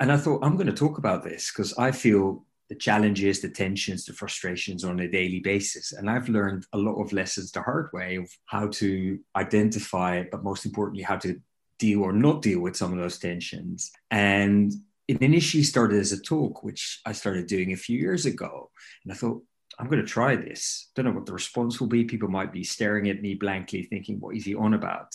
and 0.00 0.10
i 0.10 0.16
thought 0.16 0.42
i'm 0.42 0.56
going 0.56 0.66
to 0.66 0.72
talk 0.72 0.98
about 0.98 1.22
this 1.22 1.52
because 1.52 1.72
i 1.78 1.92
feel 1.92 2.44
the 2.68 2.74
challenges, 2.74 3.40
the 3.40 3.50
tensions, 3.50 4.04
the 4.04 4.12
frustrations 4.12 4.84
on 4.84 5.00
a 5.00 5.08
daily 5.08 5.40
basis. 5.40 5.92
And 5.92 6.08
I've 6.08 6.28
learned 6.28 6.66
a 6.72 6.78
lot 6.78 7.00
of 7.00 7.12
lessons 7.12 7.52
the 7.52 7.62
hard 7.62 7.90
way 7.92 8.16
of 8.16 8.30
how 8.46 8.68
to 8.68 9.18
identify, 9.36 10.22
but 10.30 10.42
most 10.42 10.64
importantly, 10.64 11.02
how 11.02 11.16
to 11.18 11.40
deal 11.78 12.02
or 12.02 12.12
not 12.12 12.42
deal 12.42 12.60
with 12.60 12.76
some 12.76 12.92
of 12.92 12.98
those 12.98 13.18
tensions. 13.18 13.92
And 14.10 14.72
it 15.08 15.20
initially 15.20 15.62
started 15.62 16.00
as 16.00 16.12
a 16.12 16.22
talk, 16.22 16.62
which 16.62 17.00
I 17.04 17.12
started 17.12 17.46
doing 17.46 17.72
a 17.72 17.76
few 17.76 17.98
years 17.98 18.24
ago. 18.24 18.70
And 19.04 19.12
I 19.12 19.16
thought, 19.16 19.42
I'm 19.78 19.88
going 19.88 20.00
to 20.00 20.06
try 20.06 20.36
this. 20.36 20.90
Don't 20.94 21.04
know 21.04 21.12
what 21.12 21.26
the 21.26 21.32
response 21.32 21.80
will 21.80 21.88
be. 21.88 22.04
People 22.04 22.28
might 22.28 22.52
be 22.52 22.64
staring 22.64 23.08
at 23.10 23.20
me 23.20 23.34
blankly, 23.34 23.82
thinking, 23.82 24.20
what 24.20 24.36
is 24.36 24.44
he 24.44 24.54
on 24.54 24.74
about? 24.74 25.14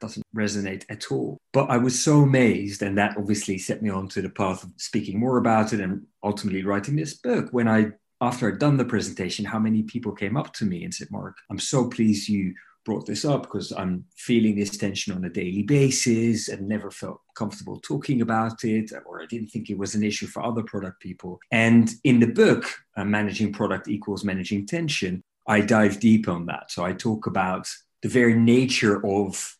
Doesn't 0.00 0.24
resonate 0.34 0.84
at 0.88 1.12
all. 1.12 1.38
But 1.52 1.70
I 1.70 1.76
was 1.76 2.02
so 2.02 2.20
amazed, 2.20 2.82
and 2.82 2.96
that 2.96 3.16
obviously 3.16 3.58
set 3.58 3.82
me 3.82 3.90
on 3.90 4.08
to 4.08 4.22
the 4.22 4.30
path 4.30 4.64
of 4.64 4.70
speaking 4.76 5.20
more 5.20 5.38
about 5.38 5.72
it 5.72 5.80
and 5.80 6.06
ultimately 6.22 6.64
writing 6.64 6.96
this 6.96 7.14
book. 7.14 7.48
When 7.50 7.68
I, 7.68 7.92
after 8.20 8.48
I'd 8.48 8.58
done 8.58 8.76
the 8.76 8.84
presentation, 8.84 9.44
how 9.44 9.58
many 9.58 9.82
people 9.82 10.12
came 10.12 10.36
up 10.36 10.52
to 10.54 10.64
me 10.64 10.84
and 10.84 10.94
said, 10.94 11.10
Marc, 11.10 11.36
I'm 11.50 11.58
so 11.58 11.88
pleased 11.88 12.28
you 12.28 12.54
brought 12.84 13.06
this 13.06 13.24
up 13.24 13.42
because 13.42 13.72
I'm 13.72 14.04
feeling 14.16 14.56
this 14.56 14.76
tension 14.76 15.14
on 15.14 15.24
a 15.24 15.30
daily 15.30 15.62
basis 15.62 16.48
and 16.48 16.66
never 16.66 16.90
felt 16.90 17.20
comfortable 17.34 17.78
talking 17.80 18.22
about 18.22 18.64
it, 18.64 18.90
or 19.04 19.22
I 19.22 19.26
didn't 19.26 19.48
think 19.48 19.68
it 19.68 19.78
was 19.78 19.94
an 19.94 20.02
issue 20.02 20.26
for 20.26 20.42
other 20.42 20.62
product 20.62 21.00
people. 21.00 21.40
And 21.50 21.90
in 22.04 22.20
the 22.20 22.26
book, 22.26 22.64
uh, 22.96 23.04
Managing 23.04 23.52
Product 23.52 23.86
Equals 23.88 24.24
Managing 24.24 24.66
Tension, 24.66 25.22
I 25.46 25.60
dive 25.60 26.00
deep 26.00 26.28
on 26.28 26.46
that. 26.46 26.70
So 26.70 26.84
I 26.84 26.92
talk 26.92 27.26
about 27.26 27.68
the 28.02 28.08
very 28.08 28.34
nature 28.34 29.04
of 29.04 29.56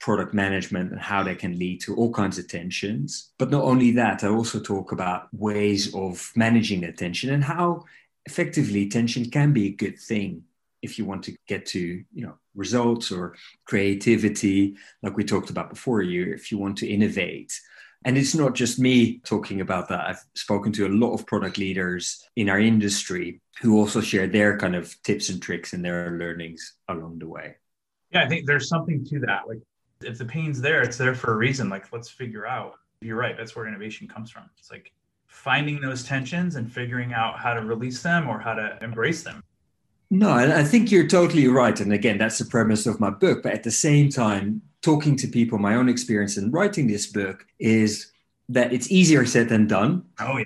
product 0.00 0.32
management 0.32 0.90
and 0.92 1.00
how 1.00 1.22
they 1.22 1.34
can 1.34 1.58
lead 1.58 1.80
to 1.82 1.94
all 1.94 2.12
kinds 2.12 2.38
of 2.38 2.48
tensions. 2.48 3.30
But 3.38 3.50
not 3.50 3.64
only 3.64 3.92
that, 3.92 4.24
I 4.24 4.28
also 4.28 4.58
talk 4.58 4.92
about 4.92 5.32
ways 5.32 5.94
of 5.94 6.32
managing 6.34 6.80
that 6.80 6.96
tension 6.96 7.30
and 7.30 7.44
how 7.44 7.84
effectively 8.26 8.88
tension 8.88 9.30
can 9.30 9.52
be 9.52 9.66
a 9.66 9.72
good 9.72 9.98
thing 9.98 10.44
if 10.82 10.98
you 10.98 11.04
want 11.04 11.22
to 11.22 11.36
get 11.46 11.66
to 11.66 11.78
you 11.78 12.24
know 12.24 12.34
results 12.54 13.12
or 13.12 13.36
creativity 13.66 14.76
like 15.02 15.14
we 15.14 15.24
talked 15.24 15.50
about 15.50 15.68
before 15.68 16.00
you 16.00 16.32
if 16.32 16.50
you 16.50 16.58
want 16.58 16.78
to 16.78 16.88
innovate. 16.88 17.58
And 18.06 18.16
it's 18.16 18.34
not 18.34 18.54
just 18.54 18.78
me 18.78 19.18
talking 19.26 19.60
about 19.60 19.90
that. 19.90 20.06
I've 20.06 20.24
spoken 20.34 20.72
to 20.72 20.86
a 20.86 20.88
lot 20.88 21.12
of 21.12 21.26
product 21.26 21.58
leaders 21.58 22.24
in 22.34 22.48
our 22.48 22.58
industry 22.58 23.42
who 23.60 23.78
also 23.78 24.00
share 24.00 24.26
their 24.26 24.56
kind 24.56 24.74
of 24.74 24.94
tips 25.02 25.28
and 25.28 25.42
tricks 25.42 25.74
and 25.74 25.84
their 25.84 26.12
learnings 26.12 26.76
along 26.88 27.18
the 27.18 27.28
way. 27.28 27.56
Yeah 28.10 28.24
i 28.24 28.28
think 28.28 28.46
there's 28.46 28.68
something 28.68 29.04
to 29.04 29.20
that. 29.20 29.46
Like 29.46 29.60
if 30.02 30.18
the 30.18 30.24
pain's 30.24 30.60
there, 30.60 30.82
it's 30.82 30.96
there 30.96 31.14
for 31.14 31.32
a 31.32 31.36
reason. 31.36 31.68
Like, 31.68 31.92
let's 31.92 32.08
figure 32.08 32.46
out. 32.46 32.74
You're 33.00 33.16
right. 33.16 33.36
That's 33.36 33.56
where 33.56 33.66
innovation 33.66 34.08
comes 34.08 34.30
from. 34.30 34.50
It's 34.58 34.70
like 34.70 34.92
finding 35.26 35.80
those 35.80 36.02
tensions 36.02 36.56
and 36.56 36.70
figuring 36.70 37.12
out 37.12 37.38
how 37.38 37.54
to 37.54 37.62
release 37.62 38.02
them 38.02 38.28
or 38.28 38.38
how 38.38 38.54
to 38.54 38.78
embrace 38.82 39.22
them. 39.22 39.42
No, 40.10 40.32
I 40.32 40.64
think 40.64 40.90
you're 40.90 41.06
totally 41.06 41.46
right. 41.46 41.78
And 41.78 41.92
again, 41.92 42.18
that's 42.18 42.38
the 42.38 42.44
premise 42.44 42.86
of 42.86 42.98
my 42.98 43.10
book. 43.10 43.44
But 43.44 43.52
at 43.52 43.62
the 43.62 43.70
same 43.70 44.10
time, 44.10 44.60
talking 44.82 45.14
to 45.16 45.28
people, 45.28 45.58
my 45.58 45.76
own 45.76 45.88
experience 45.88 46.36
in 46.36 46.50
writing 46.50 46.88
this 46.88 47.06
book 47.06 47.46
is 47.60 48.10
that 48.48 48.72
it's 48.72 48.90
easier 48.90 49.24
said 49.24 49.48
than 49.48 49.68
done. 49.68 50.04
Oh, 50.18 50.36
yeah. 50.36 50.44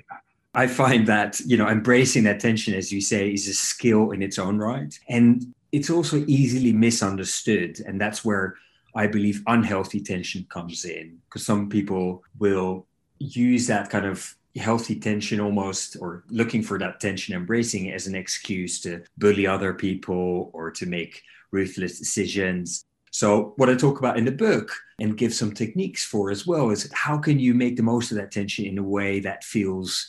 I 0.53 0.67
find 0.67 1.07
that, 1.07 1.39
you 1.41 1.57
know, 1.57 1.67
embracing 1.67 2.23
that 2.25 2.39
tension, 2.39 2.75
as 2.75 2.91
you 2.91 3.01
say, 3.01 3.33
is 3.33 3.47
a 3.47 3.53
skill 3.53 4.11
in 4.11 4.21
its 4.21 4.37
own 4.37 4.57
right. 4.57 4.97
And 5.09 5.53
it's 5.71 5.89
also 5.89 6.23
easily 6.27 6.71
misunderstood. 6.71 7.79
And 7.85 7.99
that's 7.99 8.23
where 8.23 8.55
I 8.95 9.07
believe 9.07 9.43
unhealthy 9.47 9.99
tension 9.99 10.45
comes 10.49 10.85
in 10.85 11.17
because 11.25 11.45
some 11.45 11.69
people 11.69 12.23
will 12.39 12.87
use 13.19 13.67
that 13.67 13.89
kind 13.89 14.05
of 14.05 14.35
healthy 14.55 14.97
tension 14.97 15.41
almost 15.41 15.97
or 15.99 16.23
looking 16.29 16.63
for 16.63 16.79
that 16.79 17.01
tension 17.01 17.35
embracing 17.35 17.87
it 17.87 17.93
as 17.93 18.07
an 18.07 18.15
excuse 18.15 18.79
to 18.79 19.03
bully 19.17 19.45
other 19.45 19.73
people 19.73 20.49
or 20.53 20.71
to 20.71 20.85
make 20.85 21.21
ruthless 21.51 21.99
decisions. 21.99 22.85
So 23.11 23.53
what 23.57 23.69
i 23.69 23.75
talk 23.75 23.99
about 23.99 24.17
in 24.17 24.25
the 24.25 24.31
book 24.31 24.71
and 24.99 25.17
give 25.17 25.33
some 25.33 25.53
techniques 25.53 26.05
for 26.05 26.31
as 26.31 26.47
well 26.47 26.69
is 26.69 26.89
how 26.93 27.17
can 27.17 27.37
you 27.37 27.53
make 27.53 27.75
the 27.75 27.83
most 27.83 28.11
of 28.11 28.17
that 28.17 28.31
tension 28.31 28.65
in 28.65 28.77
a 28.77 28.83
way 28.83 29.19
that 29.19 29.43
feels 29.43 30.07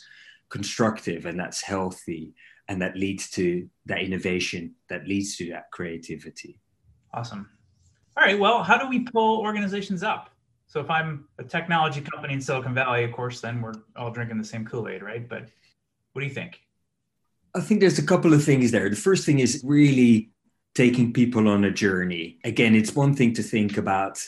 constructive 0.49 1.25
and 1.25 1.37
that's 1.37 1.61
healthy 1.61 2.33
and 2.69 2.81
that 2.81 2.95
leads 2.95 3.29
to 3.31 3.69
that 3.85 4.01
innovation 4.01 4.75
that 4.89 5.07
leads 5.07 5.35
to 5.37 5.49
that 5.49 5.71
creativity. 5.71 6.59
Awesome 7.13 7.49
all 8.17 8.23
right, 8.23 8.39
well, 8.39 8.63
how 8.63 8.77
do 8.77 8.89
we 8.89 9.01
pull 9.01 9.39
organizations 9.41 10.01
up? 10.01 10.31
So 10.65 10.79
if 10.79 10.89
I'm 10.89 11.25
a 11.37 11.43
technology 11.43 12.01
company 12.01 12.33
in 12.33 12.41
Silicon 12.41 12.73
Valley, 12.73 13.03
of 13.03 13.11
course, 13.11 13.39
then 13.41 13.61
we're 13.61 13.75
all 13.95 14.11
drinking 14.11 14.39
the 14.39 14.43
same 14.43 14.65
Kool-Aid, 14.65 15.03
right? 15.03 15.27
But 15.27 15.47
what 16.13 16.21
do 16.21 16.27
you 16.27 16.33
think? 16.33 16.59
I 17.55 17.61
think 17.61 17.79
there's 17.79 17.99
a 17.99 18.05
couple 18.05 18.33
of 18.33 18.43
things 18.43 18.71
there. 18.71 18.89
The 18.89 18.95
first 18.95 19.25
thing 19.25 19.39
is 19.39 19.61
really 19.63 20.31
taking 20.73 21.13
people 21.13 21.47
on 21.47 21.63
a 21.63 21.71
journey. 21.71 22.39
Again, 22.43 22.75
it's 22.75 22.95
one 22.95 23.13
thing 23.13 23.33
to 23.33 23.43
think 23.43 23.77
about 23.77 24.19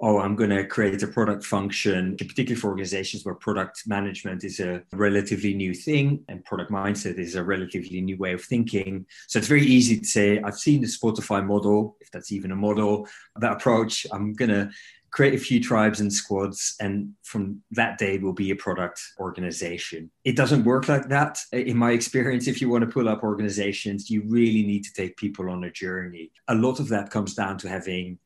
oh, 0.00 0.20
I'm 0.20 0.36
going 0.36 0.50
to 0.50 0.64
create 0.64 1.02
a 1.02 1.08
product 1.08 1.44
function, 1.44 2.16
particularly 2.16 2.54
for 2.54 2.68
organizations 2.68 3.24
where 3.24 3.34
product 3.34 3.82
management 3.86 4.44
is 4.44 4.60
a 4.60 4.82
relatively 4.92 5.54
new 5.54 5.74
thing 5.74 6.24
and 6.28 6.44
product 6.44 6.70
mindset 6.70 7.18
is 7.18 7.34
a 7.34 7.42
relatively 7.42 8.00
new 8.00 8.16
way 8.16 8.32
of 8.32 8.44
thinking. 8.44 9.06
So 9.26 9.38
it's 9.38 9.48
very 9.48 9.64
easy 9.64 9.98
to 9.98 10.06
say, 10.06 10.40
I've 10.40 10.58
seen 10.58 10.82
the 10.82 10.86
Spotify 10.86 11.44
model, 11.44 11.96
if 12.00 12.10
that's 12.12 12.30
even 12.30 12.52
a 12.52 12.56
model, 12.56 13.08
that 13.36 13.52
approach. 13.52 14.06
I'm 14.12 14.34
going 14.34 14.50
to 14.50 14.70
create 15.10 15.34
a 15.34 15.38
few 15.38 15.60
tribes 15.62 16.00
and 16.00 16.12
squads 16.12 16.76
and 16.80 17.12
from 17.22 17.62
that 17.70 17.98
day 17.98 18.18
will 18.18 18.32
be 18.34 18.50
a 18.50 18.56
product 18.56 19.00
organization 19.18 20.10
it 20.24 20.36
doesn't 20.36 20.64
work 20.64 20.86
like 20.86 21.08
that 21.08 21.38
in 21.52 21.76
my 21.76 21.92
experience 21.92 22.46
if 22.46 22.60
you 22.60 22.68
want 22.68 22.82
to 22.82 22.90
pull 22.90 23.08
up 23.08 23.22
organizations 23.22 24.10
you 24.10 24.22
really 24.28 24.62
need 24.62 24.84
to 24.84 24.92
take 24.92 25.16
people 25.16 25.48
on 25.48 25.64
a 25.64 25.70
journey 25.70 26.30
a 26.48 26.54
lot 26.54 26.78
of 26.78 26.88
that 26.88 27.10
comes 27.10 27.34
down 27.34 27.56
to 27.56 27.68
having 27.68 28.18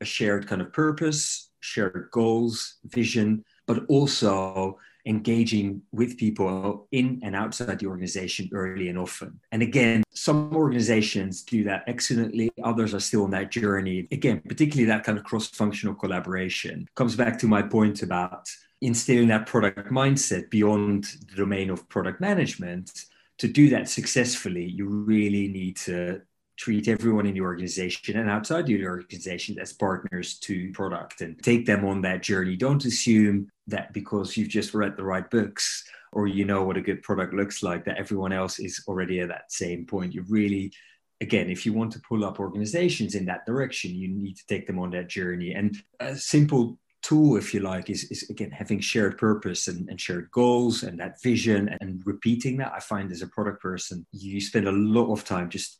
a 0.00 0.04
shared 0.04 0.46
kind 0.46 0.60
of 0.60 0.72
purpose, 0.72 1.50
shared 1.60 2.08
goals, 2.12 2.76
vision, 2.84 3.44
but 3.66 3.84
also 3.88 4.78
engaging 5.06 5.80
with 5.92 6.18
people 6.18 6.86
in 6.92 7.18
and 7.22 7.34
outside 7.34 7.78
the 7.78 7.86
organization 7.86 8.48
early 8.52 8.88
and 8.88 8.98
often. 8.98 9.40
And 9.52 9.62
again, 9.62 10.02
some 10.10 10.54
organizations 10.54 11.42
do 11.42 11.64
that 11.64 11.84
excellently, 11.86 12.50
others 12.62 12.94
are 12.94 13.00
still 13.00 13.24
on 13.24 13.30
that 13.30 13.50
journey. 13.50 14.06
Again, 14.12 14.42
particularly 14.46 14.84
that 14.86 15.04
kind 15.04 15.16
of 15.16 15.24
cross 15.24 15.48
functional 15.48 15.94
collaboration 15.94 16.86
comes 16.94 17.16
back 17.16 17.38
to 17.38 17.46
my 17.48 17.62
point 17.62 18.02
about 18.02 18.48
instilling 18.80 19.28
that 19.28 19.46
product 19.46 19.90
mindset 19.90 20.50
beyond 20.50 21.04
the 21.30 21.36
domain 21.36 21.70
of 21.70 21.88
product 21.88 22.20
management. 22.20 22.90
To 23.38 23.48
do 23.48 23.70
that 23.70 23.88
successfully, 23.88 24.64
you 24.64 24.88
really 24.88 25.48
need 25.48 25.76
to 25.78 26.20
treat 26.58 26.88
everyone 26.88 27.24
in 27.24 27.34
the 27.34 27.40
organization 27.40 28.18
and 28.18 28.28
outside 28.28 28.66
the 28.66 28.84
organization 28.84 29.58
as 29.60 29.72
partners 29.72 30.38
to 30.40 30.70
product 30.72 31.20
and 31.20 31.40
take 31.42 31.64
them 31.64 31.84
on 31.84 32.02
that 32.02 32.22
journey. 32.22 32.56
Don't 32.56 32.84
assume 32.84 33.48
that 33.68 33.92
because 33.92 34.36
you've 34.36 34.48
just 34.48 34.74
read 34.74 34.96
the 34.96 35.04
right 35.04 35.30
books 35.30 35.84
or 36.12 36.26
you 36.26 36.44
know 36.44 36.64
what 36.64 36.76
a 36.76 36.80
good 36.80 37.02
product 37.02 37.32
looks 37.32 37.62
like, 37.62 37.84
that 37.84 37.98
everyone 37.98 38.32
else 38.32 38.58
is 38.58 38.82
already 38.88 39.20
at 39.20 39.28
that 39.28 39.52
same 39.52 39.86
point. 39.86 40.14
You 40.14 40.24
really, 40.28 40.72
again, 41.20 41.48
if 41.48 41.64
you 41.64 41.72
want 41.72 41.92
to 41.92 42.00
pull 42.00 42.24
up 42.24 42.40
organizations 42.40 43.14
in 43.14 43.26
that 43.26 43.46
direction, 43.46 43.94
you 43.94 44.08
need 44.08 44.36
to 44.36 44.46
take 44.46 44.66
them 44.66 44.80
on 44.80 44.90
that 44.90 45.08
journey. 45.08 45.52
And 45.52 45.76
a 46.00 46.16
simple 46.16 46.78
tool, 47.02 47.36
if 47.36 47.54
you 47.54 47.60
like, 47.60 47.88
is, 47.88 48.04
is 48.10 48.28
again 48.30 48.50
having 48.50 48.80
shared 48.80 49.16
purpose 49.18 49.68
and, 49.68 49.88
and, 49.88 50.00
shared 50.00 50.30
goals 50.32 50.82
and 50.82 50.98
that 50.98 51.22
vision 51.22 51.76
and 51.80 52.02
repeating 52.04 52.56
that. 52.56 52.72
I 52.74 52.80
find 52.80 53.12
as 53.12 53.22
a 53.22 53.28
product 53.28 53.62
person, 53.62 54.06
you 54.10 54.40
spend 54.40 54.66
a 54.66 54.72
lot 54.72 55.12
of 55.12 55.24
time 55.24 55.50
just 55.50 55.78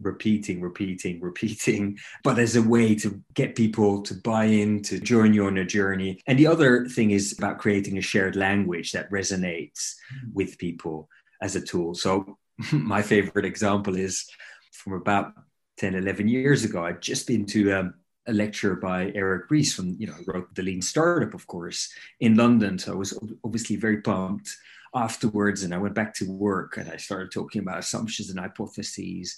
repeating, 0.00 0.60
repeating, 0.60 1.20
repeating, 1.20 1.98
but 2.24 2.38
as 2.38 2.56
a 2.56 2.62
way 2.62 2.94
to 2.96 3.22
get 3.34 3.54
people 3.54 4.02
to 4.02 4.14
buy 4.14 4.44
in, 4.44 4.82
to 4.82 5.00
join 5.00 5.32
you 5.32 5.46
on 5.46 5.58
a 5.58 5.64
journey. 5.64 6.22
And 6.26 6.38
the 6.38 6.46
other 6.46 6.86
thing 6.86 7.10
is 7.10 7.36
about 7.36 7.58
creating 7.58 7.98
a 7.98 8.02
shared 8.02 8.36
language 8.36 8.92
that 8.92 9.10
resonates 9.10 9.94
mm-hmm. 10.14 10.32
with 10.34 10.58
people 10.58 11.08
as 11.40 11.56
a 11.56 11.60
tool. 11.60 11.94
So, 11.94 12.38
my 12.72 13.02
favorite 13.02 13.44
example 13.44 13.96
is 13.96 14.26
from 14.72 14.94
about 14.94 15.32
10, 15.78 15.94
11 15.94 16.28
years 16.28 16.64
ago. 16.64 16.84
I'd 16.84 17.02
just 17.02 17.26
been 17.26 17.44
to 17.46 17.72
um, 17.72 17.94
a 18.26 18.32
lecture 18.32 18.76
by 18.76 19.12
Eric 19.14 19.50
Ries 19.50 19.74
from, 19.74 19.96
you 19.98 20.06
know, 20.06 20.16
wrote 20.26 20.54
The 20.54 20.62
Lean 20.62 20.82
Startup, 20.82 21.32
of 21.34 21.46
course, 21.46 21.92
in 22.20 22.34
London. 22.34 22.78
So 22.78 22.92
I 22.92 22.96
was 22.96 23.18
obviously 23.44 23.76
very 23.76 24.00
pumped 24.00 24.50
afterwards 24.94 25.62
and 25.62 25.74
I 25.74 25.78
went 25.78 25.94
back 25.94 26.14
to 26.14 26.30
work 26.30 26.76
and 26.76 26.90
I 26.90 26.96
started 26.96 27.30
talking 27.30 27.62
about 27.62 27.78
assumptions 27.78 28.30
and 28.30 28.40
hypotheses 28.40 29.36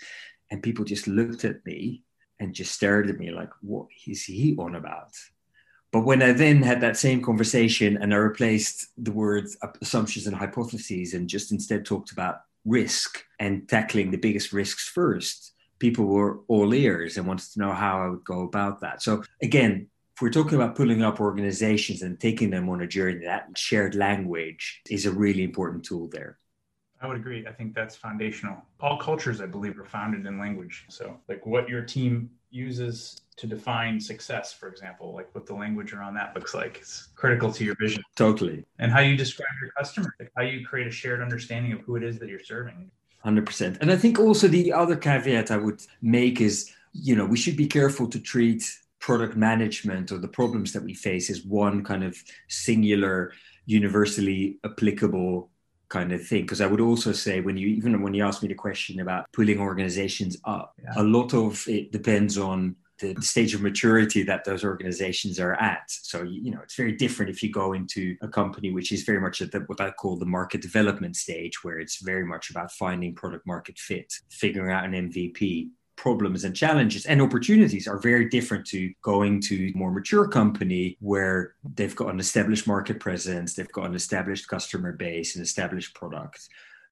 and 0.51 0.63
people 0.63 0.85
just 0.85 1.07
looked 1.07 1.45
at 1.45 1.65
me 1.67 2.05
and 2.41 2.55
just 2.55 2.73
stared 2.73 3.11
at 3.11 3.19
me 3.19 3.31
like, 3.31 3.51
what 3.61 3.87
is 4.07 4.25
he 4.25 4.57
on 4.59 4.75
about? 4.75 5.13
But 5.91 6.05
when 6.05 6.23
I 6.23 6.33
then 6.33 6.63
had 6.63 6.81
that 6.83 6.97
same 6.97 7.23
conversation 7.23 7.97
and 7.97 8.13
I 8.13 8.19
replaced 8.19 8.89
the 8.99 9.13
words 9.13 9.57
assumptions 9.81 10.27
and 10.27 10.37
hypotheses 10.37 11.15
and 11.15 11.29
just 11.29 11.51
instead 11.51 11.85
talked 11.85 12.13
about 12.13 12.41
risk 12.65 13.25
and 13.41 13.67
tackling 13.69 14.11
the 14.11 14.19
biggest 14.19 14.53
risks 14.53 14.89
first, 14.89 15.55
people 15.79 16.05
were 16.05 16.41
all 16.49 16.75
ears 16.75 17.17
and 17.17 17.27
wanted 17.27 17.51
to 17.53 17.61
know 17.61 17.73
how 17.73 18.03
I 18.03 18.09
would 18.11 18.25
go 18.25 18.43
about 18.43 18.81
that. 18.81 19.03
So 19.03 19.23
again, 19.43 19.89
if 20.15 20.23
we're 20.23 20.31
talking 20.31 20.55
about 20.55 20.75
pulling 20.75 21.03
up 21.03 21.21
organizations 21.21 22.03
and 22.03 22.21
taking 22.21 22.51
them 22.51 22.69
on 22.69 22.83
a 22.83 22.87
journey, 22.87 23.25
that 23.25 23.47
shared 23.57 23.95
language 23.95 24.83
is 24.91 25.07
a 25.07 25.13
really 25.13 25.45
important 25.45 25.85
tool 25.85 26.09
there. 26.09 26.39
I 27.01 27.07
would 27.07 27.17
agree. 27.17 27.47
I 27.47 27.53
think 27.53 27.75
that's 27.75 27.95
foundational. 27.97 28.57
All 28.81 28.99
cultures, 28.99 29.41
I 29.41 29.47
believe, 29.47 29.79
are 29.79 29.85
founded 29.85 30.27
in 30.27 30.39
language. 30.39 30.85
So, 30.89 31.17
like 31.29 31.47
what 31.47 31.69
your 31.69 31.83
team 31.83 32.31
uses 32.51 33.21
to 33.37 33.47
define 33.47 34.01
success, 34.01 34.53
for 34.53 34.69
example, 34.69 35.15
like 35.15 35.33
what 35.35 35.47
the 35.47 35.55
language 35.55 35.93
around 35.93 36.15
that 36.15 36.35
looks 36.35 36.55
like, 36.55 36.81
is 36.81 37.09
critical 37.15 37.53
to 37.53 37.65
your 37.65 37.77
vision. 37.77 38.03
Totally. 38.17 38.65
And 38.79 38.91
how 38.91 39.01
you 39.01 39.17
describe 39.17 39.49
your 39.63 39.71
customer, 39.73 40.13
like 40.19 40.33
how 40.37 40.43
you 40.43 40.67
create 40.67 40.89
a 40.89 40.91
shared 40.91 41.23
understanding 41.23 41.73
of 41.73 41.81
who 41.81 41.97
it 41.97 42.03
is 42.03 42.19
that 42.19 42.29
you're 42.29 42.43
serving. 42.43 42.91
100%. 43.25 43.79
And 43.81 43.93
I 43.93 43.97
think 43.97 44.19
also 44.19 44.49
the 44.49 44.73
other 44.73 44.97
caveat 44.97 45.51
I 45.51 45.57
would 45.57 45.83
make 46.03 46.41
is, 46.41 46.73
you 46.93 47.15
know, 47.15 47.27
we 47.27 47.37
should 47.37 47.57
be 47.57 47.67
careful 47.67 48.09
to 48.09 48.19
treat 48.19 48.65
product 48.99 49.37
management 49.37 50.11
or 50.11 50.19
the 50.19 50.29
problems 50.29 50.73
that 50.73 50.83
we 50.83 50.95
face 50.95 51.31
as 51.31 51.45
one 51.45 51.85
kind 51.85 52.03
of 52.03 52.17
singular, 52.49 53.33
universally 53.67 54.59
applicable 54.65 55.51
kind 55.89 56.13
of 56.13 56.25
thing 56.27 56.43
because 56.43 56.61
i 56.61 56.67
would 56.67 56.81
also 56.81 57.13
say 57.13 57.41
when 57.41 57.57
you 57.57 57.67
even 57.69 58.03
when 58.03 58.15
you 58.15 58.25
ask 58.25 58.43
me 58.43 58.49
the 58.49 58.55
question 58.55 59.01
about 59.01 59.27
pulling 59.33 59.59
organizations 59.59 60.37
up 60.45 60.75
yeah. 60.83 60.93
a 60.97 61.03
lot 61.03 61.33
of 61.35 61.67
it 61.67 61.91
depends 61.93 62.37
on 62.37 62.77
the 62.99 63.15
stage 63.23 63.55
of 63.55 63.63
maturity 63.63 64.23
that 64.23 64.45
those 64.45 64.65
organizations 64.65 65.39
are 65.39 65.55
at. 65.55 65.85
So, 65.89 66.23
you 66.23 66.51
know, 66.51 66.61
it's 66.63 66.75
very 66.75 66.93
different 66.93 67.31
if 67.31 67.43
you 67.43 67.51
go 67.51 67.73
into 67.73 68.17
a 68.23 68.29
company 68.29 68.73
which 68.73 68.93
is 68.93 69.03
very 69.05 69.21
much 69.21 69.41
at 69.41 69.53
the, 69.53 69.61
what 69.61 69.81
I 69.81 69.91
call 69.91 70.17
the 70.17 70.27
market 70.27 70.63
development 70.63 71.17
stage, 71.17 71.63
where 71.63 71.79
it's 71.79 72.03
very 72.03 72.25
much 72.25 72.51
about 72.51 72.73
finding 72.73 73.15
product 73.15 73.47
market 73.47 73.79
fit, 73.79 74.13
figuring 74.31 74.73
out 74.73 74.85
an 74.85 74.93
MVP, 74.93 75.69
problems 75.99 76.45
and 76.45 76.55
challenges 76.55 77.05
and 77.07 77.21
opportunities 77.21 77.89
are 77.89 77.99
very 77.99 78.29
different 78.29 78.65
to 78.65 78.93
going 79.03 79.41
to 79.41 79.73
a 79.75 79.77
more 79.77 79.91
mature 79.91 80.29
company 80.29 80.97
where 81.01 81.55
they've 81.75 81.97
got 81.97 82.15
an 82.15 82.21
established 82.21 82.67
market 82.69 83.01
presence, 83.01 83.55
they've 83.55 83.73
got 83.73 83.87
an 83.87 83.97
established 83.97 84.47
customer 84.49 84.93
base, 84.93 85.35
an 85.35 85.43
established 85.43 85.95
product. 85.95 86.49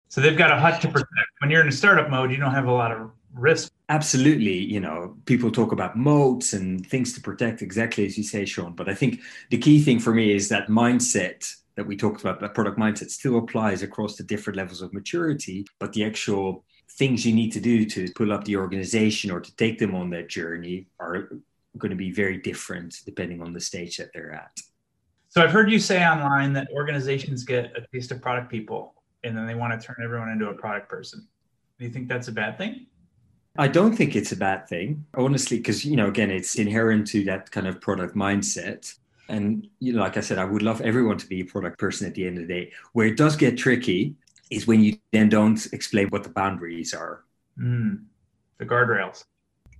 So 0.08 0.20
they've 0.20 0.36
got 0.36 0.50
a 0.50 0.58
hut 0.58 0.80
to 0.82 0.88
protect. 0.88 1.30
When 1.38 1.50
you're 1.50 1.62
in 1.62 1.68
a 1.68 1.72
startup 1.72 2.10
mode, 2.10 2.32
you 2.32 2.36
don't 2.36 2.52
have 2.52 2.66
a 2.66 2.72
lot 2.72 2.90
of 2.90 3.10
risk. 3.32 3.72
Absolutely. 3.88 4.58
You 4.58 4.80
know, 4.80 5.16
people 5.24 5.50
talk 5.52 5.70
about 5.70 5.96
moats 5.96 6.52
and 6.52 6.84
things 6.84 7.12
to 7.14 7.20
protect, 7.20 7.62
exactly 7.62 8.04
as 8.06 8.18
you 8.18 8.24
say, 8.24 8.44
Sean. 8.44 8.72
But 8.74 8.88
I 8.88 8.94
think 8.94 9.20
the 9.50 9.58
key 9.58 9.80
thing 9.80 10.00
for 10.00 10.12
me 10.12 10.32
is 10.32 10.48
that 10.48 10.68
mindset 10.68 11.48
that 11.76 11.86
we 11.86 11.96
talked 11.96 12.22
about, 12.22 12.40
that 12.40 12.54
product 12.54 12.78
mindset 12.78 13.10
still 13.10 13.38
applies 13.38 13.82
across 13.82 14.16
the 14.16 14.24
different 14.24 14.56
levels 14.56 14.82
of 14.82 14.92
maturity, 14.92 15.64
but 15.78 15.92
the 15.92 16.04
actual 16.04 16.64
things 16.96 17.26
you 17.26 17.32
need 17.32 17.52
to 17.52 17.60
do 17.60 17.84
to 17.84 18.10
pull 18.14 18.32
up 18.32 18.44
the 18.44 18.56
organization 18.56 19.30
or 19.30 19.40
to 19.40 19.54
take 19.56 19.78
them 19.78 19.94
on 19.94 20.10
that 20.10 20.28
journey 20.28 20.86
are 20.98 21.30
going 21.78 21.90
to 21.90 21.96
be 21.96 22.10
very 22.10 22.38
different 22.38 22.96
depending 23.04 23.42
on 23.42 23.52
the 23.52 23.60
stage 23.60 23.98
that 23.98 24.10
they're 24.14 24.32
at. 24.32 24.56
So 25.28 25.42
I've 25.42 25.50
heard 25.50 25.70
you 25.70 25.78
say 25.78 26.06
online 26.06 26.54
that 26.54 26.68
organizations 26.72 27.44
get 27.44 27.72
a 27.76 27.86
taste 27.92 28.10
of 28.12 28.22
product 28.22 28.50
people 28.50 28.94
and 29.24 29.36
then 29.36 29.46
they 29.46 29.54
want 29.54 29.78
to 29.78 29.86
turn 29.86 29.96
everyone 30.02 30.30
into 30.30 30.48
a 30.48 30.54
product 30.54 30.88
person. 30.88 31.26
Do 31.78 31.84
you 31.84 31.90
think 31.90 32.08
that's 32.08 32.28
a 32.28 32.32
bad 32.32 32.56
thing? 32.56 32.86
I 33.58 33.68
don't 33.68 33.94
think 33.94 34.16
it's 34.16 34.32
a 34.32 34.36
bad 34.36 34.68
thing, 34.68 35.04
honestly, 35.14 35.58
because 35.58 35.84
you 35.84 35.96
know, 35.96 36.08
again, 36.08 36.30
it's 36.30 36.56
inherent 36.56 37.06
to 37.08 37.24
that 37.24 37.50
kind 37.50 37.66
of 37.66 37.80
product 37.80 38.14
mindset. 38.14 38.94
And 39.28 39.66
you 39.80 39.92
know, 39.92 40.00
like 40.00 40.16
I 40.16 40.20
said, 40.20 40.38
I 40.38 40.44
would 40.44 40.62
love 40.62 40.80
everyone 40.82 41.18
to 41.18 41.26
be 41.26 41.40
a 41.40 41.44
product 41.44 41.78
person 41.78 42.06
at 42.06 42.14
the 42.14 42.26
end 42.26 42.38
of 42.38 42.46
the 42.46 42.54
day. 42.54 42.72
Where 42.92 43.06
it 43.06 43.16
does 43.16 43.34
get 43.34 43.58
tricky 43.58 44.14
is 44.50 44.66
when 44.66 44.82
you 44.82 44.98
then 45.12 45.28
don't 45.28 45.66
explain 45.72 46.08
what 46.08 46.22
the 46.22 46.30
boundaries 46.30 46.94
are. 46.94 47.24
Mm, 47.58 48.04
the 48.58 48.66
guardrails. 48.66 49.24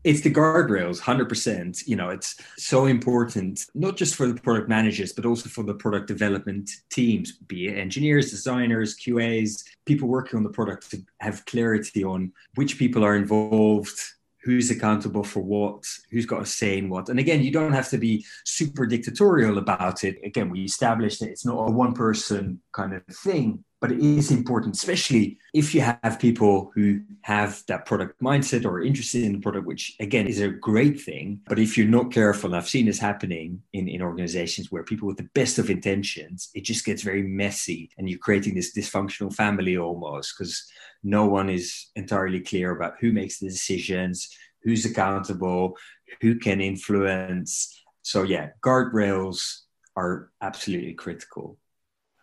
It's 0.04 0.20
the 0.20 0.32
guardrails, 0.32 1.00
100%. 1.00 1.88
You 1.88 1.96
know, 1.96 2.10
it's 2.10 2.36
so 2.56 2.86
important, 2.86 3.66
not 3.74 3.96
just 3.96 4.14
for 4.14 4.28
the 4.28 4.40
product 4.40 4.68
managers, 4.68 5.12
but 5.12 5.26
also 5.26 5.48
for 5.48 5.64
the 5.64 5.74
product 5.74 6.06
development 6.06 6.70
teams, 6.90 7.32
be 7.32 7.66
it 7.66 7.76
engineers, 7.76 8.30
designers, 8.30 8.96
QAs, 8.96 9.64
people 9.84 10.06
working 10.06 10.36
on 10.36 10.44
the 10.44 10.50
product 10.50 10.90
to 10.92 11.04
have 11.20 11.44
clarity 11.46 12.04
on 12.04 12.32
which 12.54 12.78
people 12.78 13.04
are 13.04 13.16
involved, 13.16 13.98
who's 14.46 14.70
accountable 14.70 15.24
for 15.24 15.40
what, 15.40 15.82
who's 16.12 16.24
got 16.24 16.42
a 16.42 16.46
say 16.46 16.78
in 16.78 16.88
what. 16.88 17.08
And 17.08 17.18
again, 17.18 17.42
you 17.42 17.50
don't 17.50 17.72
have 17.72 17.88
to 17.88 17.98
be 17.98 18.24
super 18.44 18.86
dictatorial 18.86 19.58
about 19.58 20.04
it. 20.04 20.20
Again, 20.22 20.50
we 20.50 20.62
established 20.62 21.18
that 21.18 21.30
it's 21.30 21.44
not 21.44 21.68
a 21.68 21.72
one 21.72 21.94
person 21.94 22.60
kind 22.76 22.94
of 22.94 23.02
thing 23.06 23.64
but 23.80 23.92
it 23.92 24.00
is 24.00 24.30
important, 24.30 24.74
especially 24.74 25.38
if 25.52 25.74
you 25.74 25.82
have 25.82 26.18
people 26.18 26.72
who 26.74 27.00
have 27.22 27.62
that 27.68 27.84
product 27.84 28.20
mindset 28.22 28.64
or 28.64 28.78
are 28.78 28.82
interested 28.82 29.22
in 29.22 29.34
the 29.34 29.38
product, 29.38 29.66
which 29.66 29.94
again 30.00 30.26
is 30.26 30.40
a 30.40 30.48
great 30.48 31.00
thing. 31.00 31.40
But 31.46 31.58
if 31.58 31.76
you're 31.76 31.86
not 31.86 32.10
careful, 32.10 32.48
and 32.48 32.56
I've 32.56 32.68
seen 32.68 32.86
this 32.86 32.98
happening 32.98 33.62
in, 33.74 33.88
in 33.88 34.00
organizations 34.00 34.72
where 34.72 34.82
people 34.82 35.06
with 35.06 35.18
the 35.18 35.28
best 35.34 35.58
of 35.58 35.68
intentions, 35.68 36.48
it 36.54 36.64
just 36.64 36.86
gets 36.86 37.02
very 37.02 37.22
messy 37.22 37.90
and 37.98 38.08
you're 38.08 38.18
creating 38.18 38.54
this 38.54 38.74
dysfunctional 38.74 39.32
family 39.32 39.76
almost 39.76 40.34
because 40.36 40.64
no 41.04 41.26
one 41.26 41.50
is 41.50 41.90
entirely 41.96 42.40
clear 42.40 42.74
about 42.74 42.94
who 43.00 43.12
makes 43.12 43.38
the 43.38 43.48
decisions, 43.48 44.28
who's 44.62 44.86
accountable, 44.86 45.76
who 46.22 46.36
can 46.36 46.62
influence. 46.62 47.84
So, 48.02 48.22
yeah, 48.22 48.50
guardrails 48.64 49.60
are 49.96 50.30
absolutely 50.40 50.94
critical. 50.94 51.58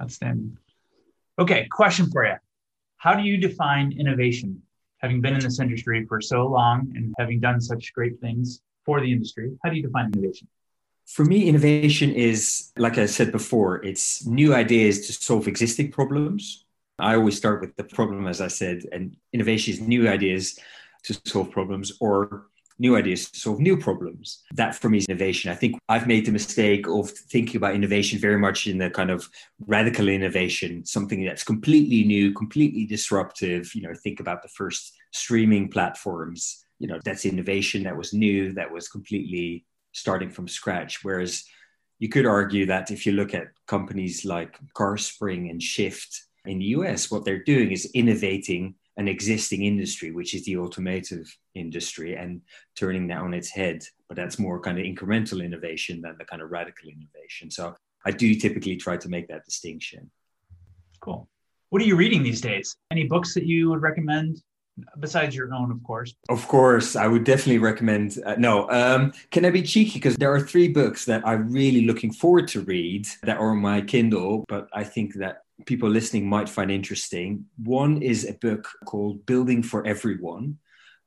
Outstanding. 0.01 0.58
Okay, 1.39 1.67
question 1.71 2.10
for 2.12 2.25
you. 2.25 2.36
How 2.97 3.15
do 3.15 3.23
you 3.23 3.38
define 3.38 3.91
innovation? 3.91 4.62
Having 4.99 5.21
been 5.21 5.34
in 5.34 5.41
this 5.41 5.60
industry 5.60 6.06
for 6.06 6.21
so 6.21 6.47
long 6.47 6.91
and 6.95 7.13
having 7.19 7.39
done 7.39 7.60
such 7.60 7.93
great 7.93 8.19
things 8.21 8.62
for 8.86 9.01
the 9.01 9.12
industry, 9.12 9.51
how 9.63 9.69
do 9.69 9.75
you 9.75 9.84
define 9.84 10.12
innovation? 10.13 10.47
For 11.06 11.25
me, 11.25 11.49
innovation 11.49 12.12
is, 12.12 12.71
like 12.77 12.97
I 12.97 13.08
said 13.08 13.32
before, 13.32 13.84
it's 13.84 14.25
new 14.25 14.56
ideas 14.56 15.06
to 15.08 15.13
solve 15.13 15.47
existing 15.47 15.91
problems. 15.91 16.65
I 16.97 17.15
always 17.15 17.36
start 17.36 17.60
with 17.60 17.75
the 17.75 17.84
problem, 17.84 18.27
as 18.27 18.39
I 18.39 18.47
said, 18.47 18.84
and 18.91 19.17
innovation 19.34 19.73
is 19.73 19.82
new 19.82 20.08
ideas 20.08 20.58
to 21.03 21.19
solve 21.25 21.51
problems 21.51 21.91
or 21.99 22.47
new 22.79 22.95
ideas 22.95 23.29
to 23.29 23.39
solve 23.39 23.59
new 23.59 23.77
problems. 23.77 24.43
That 24.53 24.75
for 24.75 24.89
me 24.89 24.97
is 24.97 25.05
innovation. 25.05 25.51
I 25.51 25.55
think 25.55 25.77
I've 25.89 26.07
made 26.07 26.25
the 26.25 26.31
mistake 26.31 26.88
of 26.88 27.09
thinking 27.09 27.57
about 27.57 27.75
innovation 27.75 28.19
very 28.19 28.38
much 28.38 28.67
in 28.67 28.77
the 28.77 28.89
kind 28.89 29.12
of 29.12 29.29
radical 29.67 30.07
innovation, 30.09 30.86
something 30.86 31.23
that's 31.23 31.43
completely 31.43 32.03
new, 32.03 32.33
completely 32.33 32.86
disruptive. 32.86 33.73
You 33.75 33.83
know, 33.83 33.93
think 34.03 34.19
about 34.19 34.41
the 34.41 34.49
first 34.49 34.93
streaming 35.12 35.69
platforms. 35.69 36.65
You 36.79 36.88
know, 36.88 36.99
that's 37.05 37.25
innovation 37.25 37.83
that 37.83 37.95
was 37.95 38.13
new, 38.13 38.53
that 38.53 38.71
was 38.71 38.88
completely 38.88 39.65
starting 39.93 40.29
from 40.29 40.47
scratch. 40.47 41.03
Whereas 41.03 41.45
you 41.99 42.09
could 42.09 42.25
argue 42.25 42.65
that 42.65 42.91
if 42.91 43.05
you 43.05 43.13
look 43.13 43.33
at 43.33 43.47
companies 43.67 44.25
like 44.25 44.59
CarSpring 44.75 45.49
and 45.49 45.62
Shift 45.62 46.23
in 46.45 46.59
the 46.59 46.65
US, 46.65 47.09
what 47.09 47.23
they're 47.23 47.43
doing 47.43 47.71
is 47.71 47.89
innovating 47.93 48.75
an 48.97 49.08
existing 49.08 49.63
industry, 49.63 50.12
which 50.12 50.34
is 50.34 50.45
the 50.45 50.58
automotive 50.58 51.25
industry, 51.56 52.15
and 52.15 52.41
turning 52.75 53.08
that 53.08 53.19
on 53.19 53.34
its 53.34 53.49
head. 53.49 53.84
But 54.08 54.17
that's 54.17 54.39
more 54.39 54.60
kind 54.60 54.77
of 54.79 54.86
incremental 54.86 55.43
innovation 55.43 56.01
than 56.01 56.15
the 56.17 56.25
kind 56.25 56.41
of 56.41 56.51
radical 56.51 56.89
innovation. 56.89 57.49
So 57.49 57.75
I 58.06 58.12
do 58.12 58.36
typically 58.36 58.75
try 58.75 58.97
to 58.97 59.10
make 59.10 59.27
that 59.29 59.45
distinction. 59.45 60.12
Cool. 61.01 61.27
What 61.69 61.82
are 61.82 61.86
you 61.86 61.95
reading 61.95 62.21
these 62.21 62.41
days? 62.41 62.75
Any 62.91 63.08
books 63.08 63.34
that 63.34 63.45
you 63.45 63.69
would 63.69 63.82
recommend? 63.82 64.41
Besides 64.99 65.36
your 65.36 65.53
own, 65.53 65.71
of 65.71 65.84
course. 65.84 66.15
Of 66.29 66.47
course, 66.47 66.95
I 66.95 67.08
would 67.08 67.23
definitely 67.23 67.60
recommend. 67.60 68.17
Uh, 68.25 68.36
no, 68.38 68.67
um, 68.71 69.13
can 69.29 69.45
I 69.45 69.51
be 69.51 69.62
cheeky? 69.62 69.93
Because 69.99 70.15
there 70.15 70.34
are 70.34 70.39
three 70.39 70.67
books 70.67 71.06
that 71.06 71.25
I'm 71.27 71.51
really 71.51 71.86
looking 71.86 72.12
forward 72.12 72.47
to 72.49 72.62
read 72.62 73.08
that 73.21 73.38
are 73.38 73.51
on 73.51 73.60
my 73.60 73.82
Kindle, 73.82 74.45
but 74.47 74.69
I 74.73 74.84
think 74.84 75.13
that 75.15 75.42
people 75.65 75.89
listening 75.89 76.27
might 76.27 76.49
find 76.49 76.71
interesting. 76.71 77.45
One 77.63 78.01
is 78.01 78.27
a 78.27 78.33
book 78.33 78.67
called 78.85 79.25
Building 79.25 79.63
for 79.63 79.85
Everyone 79.85 80.57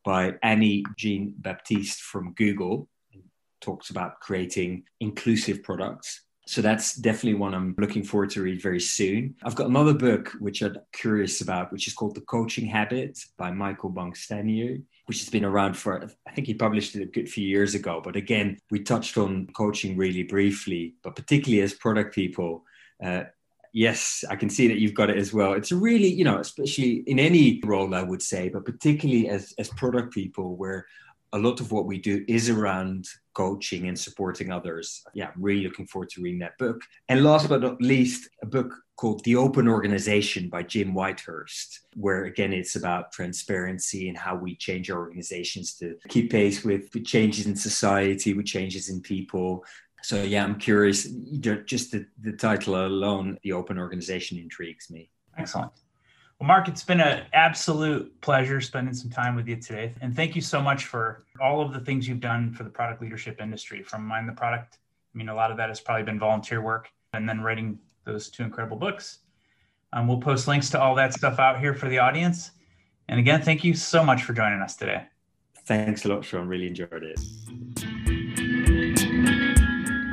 by 0.05 0.35
Annie 0.43 0.85
Jean 0.97 1.35
Baptiste 1.39 2.01
from 2.01 2.33
Google. 2.35 2.89
It 3.11 3.23
talks 3.61 3.91
about 3.91 4.21
creating 4.21 4.85
inclusive 5.01 5.63
products. 5.63 6.23
So 6.49 6.63
that's 6.63 6.95
definitely 6.95 7.35
one 7.35 7.55
I'm 7.55 7.75
looking 7.77 8.05
forward 8.05 8.31
to 8.31 8.43
read 8.43 8.63
very 8.63 8.79
soon. 8.79 9.35
I've 9.43 9.57
got 9.57 9.67
another 9.67 9.95
book 9.95 10.33
which 10.39 10.63
I'm 10.63 10.77
curious 10.93 11.41
about, 11.41 11.73
which 11.73 11.89
is 11.89 11.95
called 11.95 12.15
The 12.15 12.21
Coaching 12.21 12.67
Habit 12.67 13.19
by 13.37 13.51
Michael 13.51 13.91
Bungay 13.91 14.17
Stanier, 14.17 14.81
which 15.07 15.19
has 15.19 15.29
been 15.29 15.45
around 15.45 15.77
for, 15.77 16.09
I 16.27 16.31
think 16.31 16.47
he 16.47 16.55
published 16.55 16.95
it 16.95 17.03
a 17.03 17.07
good 17.07 17.29
few 17.29 17.47
years 17.47 17.75
ago. 17.75 18.01
But 18.03 18.15
again, 18.15 18.59
we 18.71 18.85
touched 18.85 19.19
on 19.19 19.49
coaching 19.57 19.97
really 19.97 20.23
briefly, 20.23 20.95
but 21.03 21.17
particularly 21.17 21.63
as 21.63 21.75
product 21.75 22.15
people, 22.15 22.65
uh, 23.03 23.25
Yes, 23.73 24.25
I 24.31 24.37
can 24.37 24.51
see 24.51 24.69
that 24.69 24.79
you've 24.79 24.95
got 24.95 25.11
it 25.11 25.19
as 25.19 25.33
well. 25.33 25.53
It's 25.53 25.73
really, 25.73 26.09
you 26.09 26.25
know, 26.25 26.39
especially 26.39 27.05
in 27.07 27.19
any 27.19 27.61
role, 27.65 27.95
I 27.95 28.03
would 28.03 28.23
say, 28.23 28.49
but 28.49 28.65
particularly 28.65 29.29
as, 29.29 29.55
as 29.59 29.69
product 29.71 30.13
people, 30.13 30.57
where 30.57 30.87
a 31.33 31.39
lot 31.39 31.61
of 31.61 31.73
what 31.73 31.87
we 31.87 31.99
do 31.99 32.25
is 32.29 32.49
around 32.49 33.07
coaching 33.35 33.89
and 33.89 33.99
supporting 33.99 34.51
others. 34.51 35.03
Yeah, 35.13 35.27
I'm 35.35 35.43
really 35.43 35.65
looking 35.65 35.87
forward 35.87 36.09
to 36.11 36.23
reading 36.23 36.39
that 36.41 36.57
book. 36.57 36.81
And 37.09 37.25
last 37.25 37.49
but 37.49 37.61
not 37.61 37.83
least, 37.83 38.31
a 38.43 38.47
book 38.47 38.73
called 38.97 39.23
The 39.25 39.37
Open 39.37 39.69
Organization 39.69 40.49
by 40.49 40.63
Jim 40.63 40.95
Whitehurst, 40.95 41.81
where 41.97 42.25
again, 42.25 42.55
it's 42.55 42.77
about 42.77 43.13
transparency 43.13 44.09
and 44.09 44.17
how 44.17 44.37
we 44.37 44.57
change 44.57 44.91
our 44.91 44.99
organizations 44.99 45.75
to 45.75 45.97
keep 46.09 46.31
pace 46.31 46.65
with 46.65 47.05
changes 47.05 47.47
in 47.47 47.57
society, 47.57 48.33
with 48.33 48.47
changes 48.47 48.89
in 48.89 49.03
people, 49.03 49.65
so 50.07 50.23
yeah, 50.23 50.45
I'm 50.45 50.55
curious. 50.55 51.03
Just 51.03 51.91
the, 51.91 52.07
the 52.21 52.31
title 52.31 52.87
alone, 52.87 53.39
the 53.43 53.51
open 53.51 53.77
organization 53.77 54.39
intrigues 54.39 54.89
me. 54.89 55.11
Excellent. 55.37 55.73
Well, 56.39 56.47
Marc, 56.47 56.69
it's 56.69 56.85
been 56.85 57.01
an 57.01 57.25
absolute 57.33 58.21
pleasure 58.21 58.61
spending 58.61 58.95
some 58.95 59.11
time 59.11 59.35
with 59.35 59.49
you 59.49 59.57
today. 59.57 59.95
And 60.01 60.15
thank 60.15 60.37
you 60.37 60.41
so 60.41 60.63
much 60.63 60.85
for 60.85 61.25
all 61.41 61.61
of 61.61 61.73
the 61.73 61.81
things 61.81 62.07
you've 62.07 62.21
done 62.21 62.53
for 62.53 62.63
the 62.63 62.71
product 62.71 63.03
leadership 63.03 63.41
industry 63.41 63.83
from 63.83 64.07
Mind 64.07 64.29
the 64.29 64.33
Product. 64.33 64.79
I 65.13 65.19
mean, 65.19 65.29
a 65.29 65.35
lot 65.35 65.51
of 65.51 65.57
that 65.57 65.71
has 65.71 65.81
probably 65.81 66.05
been 66.05 66.21
volunteer 66.21 66.63
work 66.63 66.89
and 67.13 67.29
then 67.29 67.41
writing 67.41 67.77
those 68.05 68.31
two 68.31 68.45
incredible 68.45 68.77
books. 68.77 69.19
Um, 69.93 70.07
we'll 70.07 70.21
post 70.21 70.47
links 70.47 70.71
to 70.71 70.81
all 70.81 70.95
that 70.95 71.15
stuff 71.15 71.41
out 71.41 71.59
here 71.59 71.75
for 71.75 71.89
the 71.89 71.99
audience. 71.99 72.53
And 73.09 73.19
again, 73.19 73.43
thank 73.43 73.65
you 73.65 73.75
so 73.75 74.05
much 74.05 74.23
for 74.23 74.35
joining 74.35 74.61
us 74.61 74.77
today. 74.77 75.03
Thanks 75.65 76.05
a 76.05 76.11
lot, 76.11 76.25
Sean. 76.25 76.47
Really 76.47 76.69
enjoyed 76.69 77.03
it. 77.03 77.19